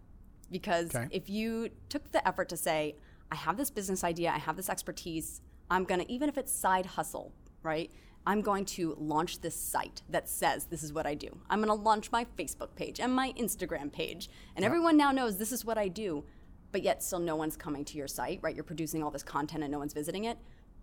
Because 0.49 0.95
okay. 0.95 1.07
if 1.11 1.29
you 1.29 1.69
took 1.89 2.11
the 2.11 2.25
effort 2.27 2.49
to 2.49 2.57
say, 2.57 2.95
I 3.31 3.35
have 3.35 3.57
this 3.57 3.69
business 3.69 4.03
idea, 4.03 4.31
I 4.31 4.39
have 4.39 4.57
this 4.57 4.69
expertise, 4.69 5.41
I'm 5.69 5.85
going 5.85 6.01
to, 6.01 6.11
even 6.11 6.27
if 6.27 6.37
it's 6.37 6.51
side 6.51 6.85
hustle, 6.85 7.31
right? 7.63 7.89
I'm 8.27 8.41
going 8.41 8.65
to 8.65 8.95
launch 8.99 9.39
this 9.41 9.55
site 9.55 10.03
that 10.09 10.29
says 10.29 10.65
this 10.65 10.83
is 10.83 10.93
what 10.93 11.07
I 11.07 11.15
do. 11.15 11.29
I'm 11.49 11.59
going 11.59 11.75
to 11.75 11.81
launch 11.81 12.11
my 12.11 12.25
Facebook 12.37 12.75
page 12.75 12.99
and 12.99 13.13
my 13.13 13.33
Instagram 13.37 13.91
page. 13.91 14.29
And 14.55 14.63
yep. 14.63 14.69
everyone 14.69 14.97
now 14.97 15.11
knows 15.11 15.37
this 15.37 15.51
is 15.51 15.65
what 15.65 15.77
I 15.77 15.87
do, 15.87 16.23
but 16.71 16.83
yet 16.83 17.01
still 17.01 17.19
no 17.19 17.35
one's 17.35 17.57
coming 17.57 17.83
to 17.85 17.97
your 17.97 18.07
site, 18.07 18.39
right? 18.41 18.53
You're 18.53 18.63
producing 18.63 19.01
all 19.01 19.11
this 19.11 19.23
content 19.23 19.63
and 19.63 19.71
no 19.71 19.79
one's 19.79 19.93
visiting 19.93 20.25
it. 20.25 20.37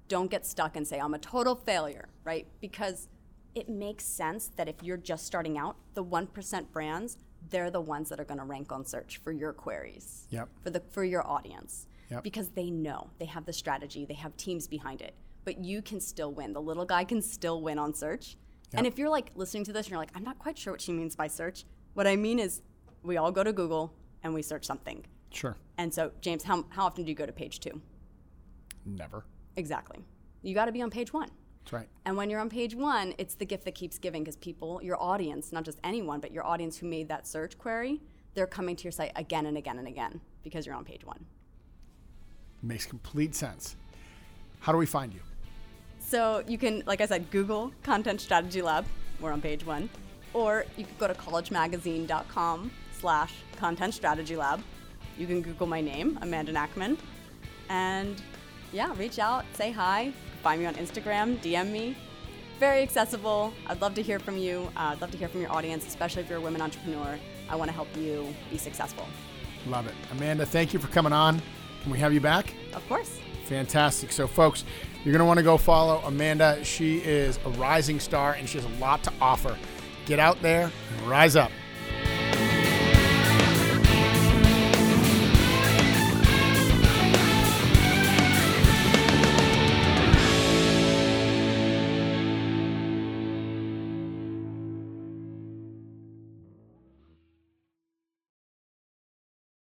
Don't 0.08 0.30
get 0.30 0.46
stuck 0.46 0.74
and 0.74 0.88
say, 0.88 0.98
I'm 0.98 1.14
a 1.14 1.18
total 1.18 1.54
failure, 1.54 2.08
right? 2.24 2.46
Because 2.60 3.08
it 3.54 3.68
makes 3.68 4.04
sense 4.04 4.50
that 4.56 4.68
if 4.68 4.82
you're 4.82 4.96
just 4.96 5.26
starting 5.26 5.58
out, 5.58 5.76
the 5.94 6.04
1% 6.04 6.70
brands, 6.72 7.18
they're 7.50 7.70
the 7.70 7.80
ones 7.80 8.08
that 8.08 8.20
are 8.20 8.24
going 8.24 8.38
to 8.38 8.44
rank 8.44 8.72
on 8.72 8.84
search 8.84 9.20
for 9.22 9.32
your 9.32 9.52
queries, 9.52 10.26
yep. 10.30 10.48
for, 10.62 10.70
the, 10.70 10.82
for 10.90 11.04
your 11.04 11.26
audience. 11.26 11.86
Yep. 12.10 12.22
Because 12.22 12.48
they 12.50 12.70
know, 12.70 13.10
they 13.18 13.26
have 13.26 13.44
the 13.44 13.52
strategy, 13.52 14.04
they 14.04 14.14
have 14.14 14.36
teams 14.36 14.66
behind 14.66 15.02
it 15.02 15.14
but 15.48 15.64
you 15.64 15.80
can 15.80 15.98
still 15.98 16.30
win. 16.30 16.52
The 16.52 16.60
little 16.60 16.84
guy 16.84 17.04
can 17.04 17.22
still 17.22 17.62
win 17.62 17.78
on 17.78 17.94
search. 17.94 18.36
Yep. 18.72 18.78
And 18.80 18.86
if 18.86 18.98
you're 18.98 19.08
like 19.08 19.30
listening 19.34 19.64
to 19.64 19.72
this 19.72 19.86
and 19.86 19.92
you're 19.92 19.98
like, 19.98 20.10
I'm 20.14 20.22
not 20.22 20.38
quite 20.38 20.58
sure 20.58 20.74
what 20.74 20.82
she 20.82 20.92
means 20.92 21.16
by 21.16 21.26
search, 21.26 21.64
what 21.94 22.06
I 22.06 22.16
mean 22.16 22.38
is 22.38 22.60
we 23.02 23.16
all 23.16 23.32
go 23.32 23.42
to 23.42 23.50
Google 23.50 23.94
and 24.22 24.34
we 24.34 24.42
search 24.42 24.66
something. 24.66 25.06
Sure. 25.32 25.56
And 25.78 25.92
so, 25.94 26.12
James, 26.20 26.44
how, 26.44 26.66
how 26.68 26.84
often 26.84 27.04
do 27.04 27.10
you 27.10 27.14
go 27.14 27.24
to 27.24 27.32
page 27.32 27.60
two? 27.60 27.80
Never. 28.84 29.24
Exactly. 29.56 30.04
You 30.42 30.54
got 30.54 30.66
to 30.66 30.72
be 30.72 30.82
on 30.82 30.90
page 30.90 31.14
one. 31.14 31.30
That's 31.68 31.82
right. 31.82 31.88
And 32.06 32.16
when 32.16 32.30
you're 32.30 32.40
on 32.40 32.48
page 32.48 32.74
one, 32.74 33.12
it's 33.18 33.34
the 33.34 33.44
gift 33.44 33.66
that 33.66 33.74
keeps 33.74 33.98
giving 33.98 34.24
because 34.24 34.36
people, 34.36 34.80
your 34.82 34.96
audience, 35.02 35.52
not 35.52 35.64
just 35.64 35.78
anyone, 35.84 36.18
but 36.18 36.32
your 36.32 36.46
audience 36.46 36.78
who 36.78 36.86
made 36.86 37.08
that 37.08 37.26
search 37.26 37.58
query, 37.58 38.00
they're 38.32 38.46
coming 38.46 38.74
to 38.74 38.84
your 38.84 38.90
site 38.90 39.12
again 39.16 39.44
and 39.44 39.58
again 39.58 39.78
and 39.78 39.86
again 39.86 40.18
because 40.42 40.64
you're 40.64 40.74
on 40.74 40.86
page 40.86 41.04
one. 41.04 41.26
Makes 42.62 42.86
complete 42.86 43.34
sense. 43.34 43.76
How 44.60 44.72
do 44.72 44.78
we 44.78 44.86
find 44.86 45.12
you? 45.12 45.20
So 46.00 46.42
you 46.48 46.56
can, 46.56 46.84
like 46.86 47.02
I 47.02 47.06
said, 47.06 47.30
Google 47.30 47.70
Content 47.82 48.22
Strategy 48.22 48.62
Lab. 48.62 48.86
We're 49.20 49.32
on 49.32 49.42
page 49.42 49.66
one. 49.66 49.90
Or 50.32 50.64
you 50.78 50.86
could 50.86 50.98
go 50.98 51.06
to 51.06 51.12
collegemagazine.com 51.12 52.70
slash 52.98 53.34
content 53.56 53.92
strategy 53.92 54.36
lab. 54.36 54.62
You 55.18 55.26
can 55.26 55.42
Google 55.42 55.66
my 55.66 55.82
name, 55.82 56.18
Amanda 56.22 56.50
Nachman. 56.50 56.96
And 57.68 58.22
yeah, 58.72 58.94
reach 58.96 59.18
out, 59.18 59.44
say 59.52 59.70
hi, 59.70 60.14
find 60.38 60.60
me 60.60 60.66
on 60.66 60.74
Instagram, 60.74 61.38
DM 61.38 61.70
me. 61.70 61.96
Very 62.58 62.82
accessible. 62.82 63.52
I'd 63.68 63.80
love 63.80 63.94
to 63.94 64.02
hear 64.02 64.18
from 64.18 64.36
you. 64.36 64.68
Uh, 64.76 64.90
I'd 64.92 65.00
love 65.00 65.10
to 65.12 65.18
hear 65.18 65.28
from 65.28 65.40
your 65.40 65.52
audience, 65.52 65.86
especially 65.86 66.22
if 66.22 66.28
you're 66.28 66.38
a 66.38 66.42
women 66.42 66.60
entrepreneur. 66.60 67.18
I 67.48 67.56
want 67.56 67.68
to 67.68 67.74
help 67.74 67.88
you 67.96 68.34
be 68.50 68.58
successful. 68.58 69.06
Love 69.66 69.86
it. 69.86 69.94
Amanda, 70.10 70.44
thank 70.44 70.72
you 70.72 70.78
for 70.78 70.88
coming 70.88 71.12
on. 71.12 71.40
Can 71.82 71.92
we 71.92 71.98
have 71.98 72.12
you 72.12 72.20
back? 72.20 72.54
Of 72.74 72.86
course. 72.88 73.20
Fantastic. 73.44 74.12
So, 74.12 74.26
folks, 74.26 74.64
you're 75.04 75.12
going 75.12 75.20
to 75.20 75.24
want 75.24 75.38
to 75.38 75.44
go 75.44 75.56
follow 75.56 76.02
Amanda. 76.04 76.62
She 76.64 76.98
is 76.98 77.38
a 77.44 77.50
rising 77.50 78.00
star 78.00 78.32
and 78.32 78.48
she 78.48 78.58
has 78.58 78.64
a 78.64 78.80
lot 78.80 79.02
to 79.04 79.12
offer. 79.20 79.56
Get 80.06 80.18
out 80.18 80.40
there 80.42 80.64
and 80.90 81.08
rise 81.08 81.36
up. 81.36 81.50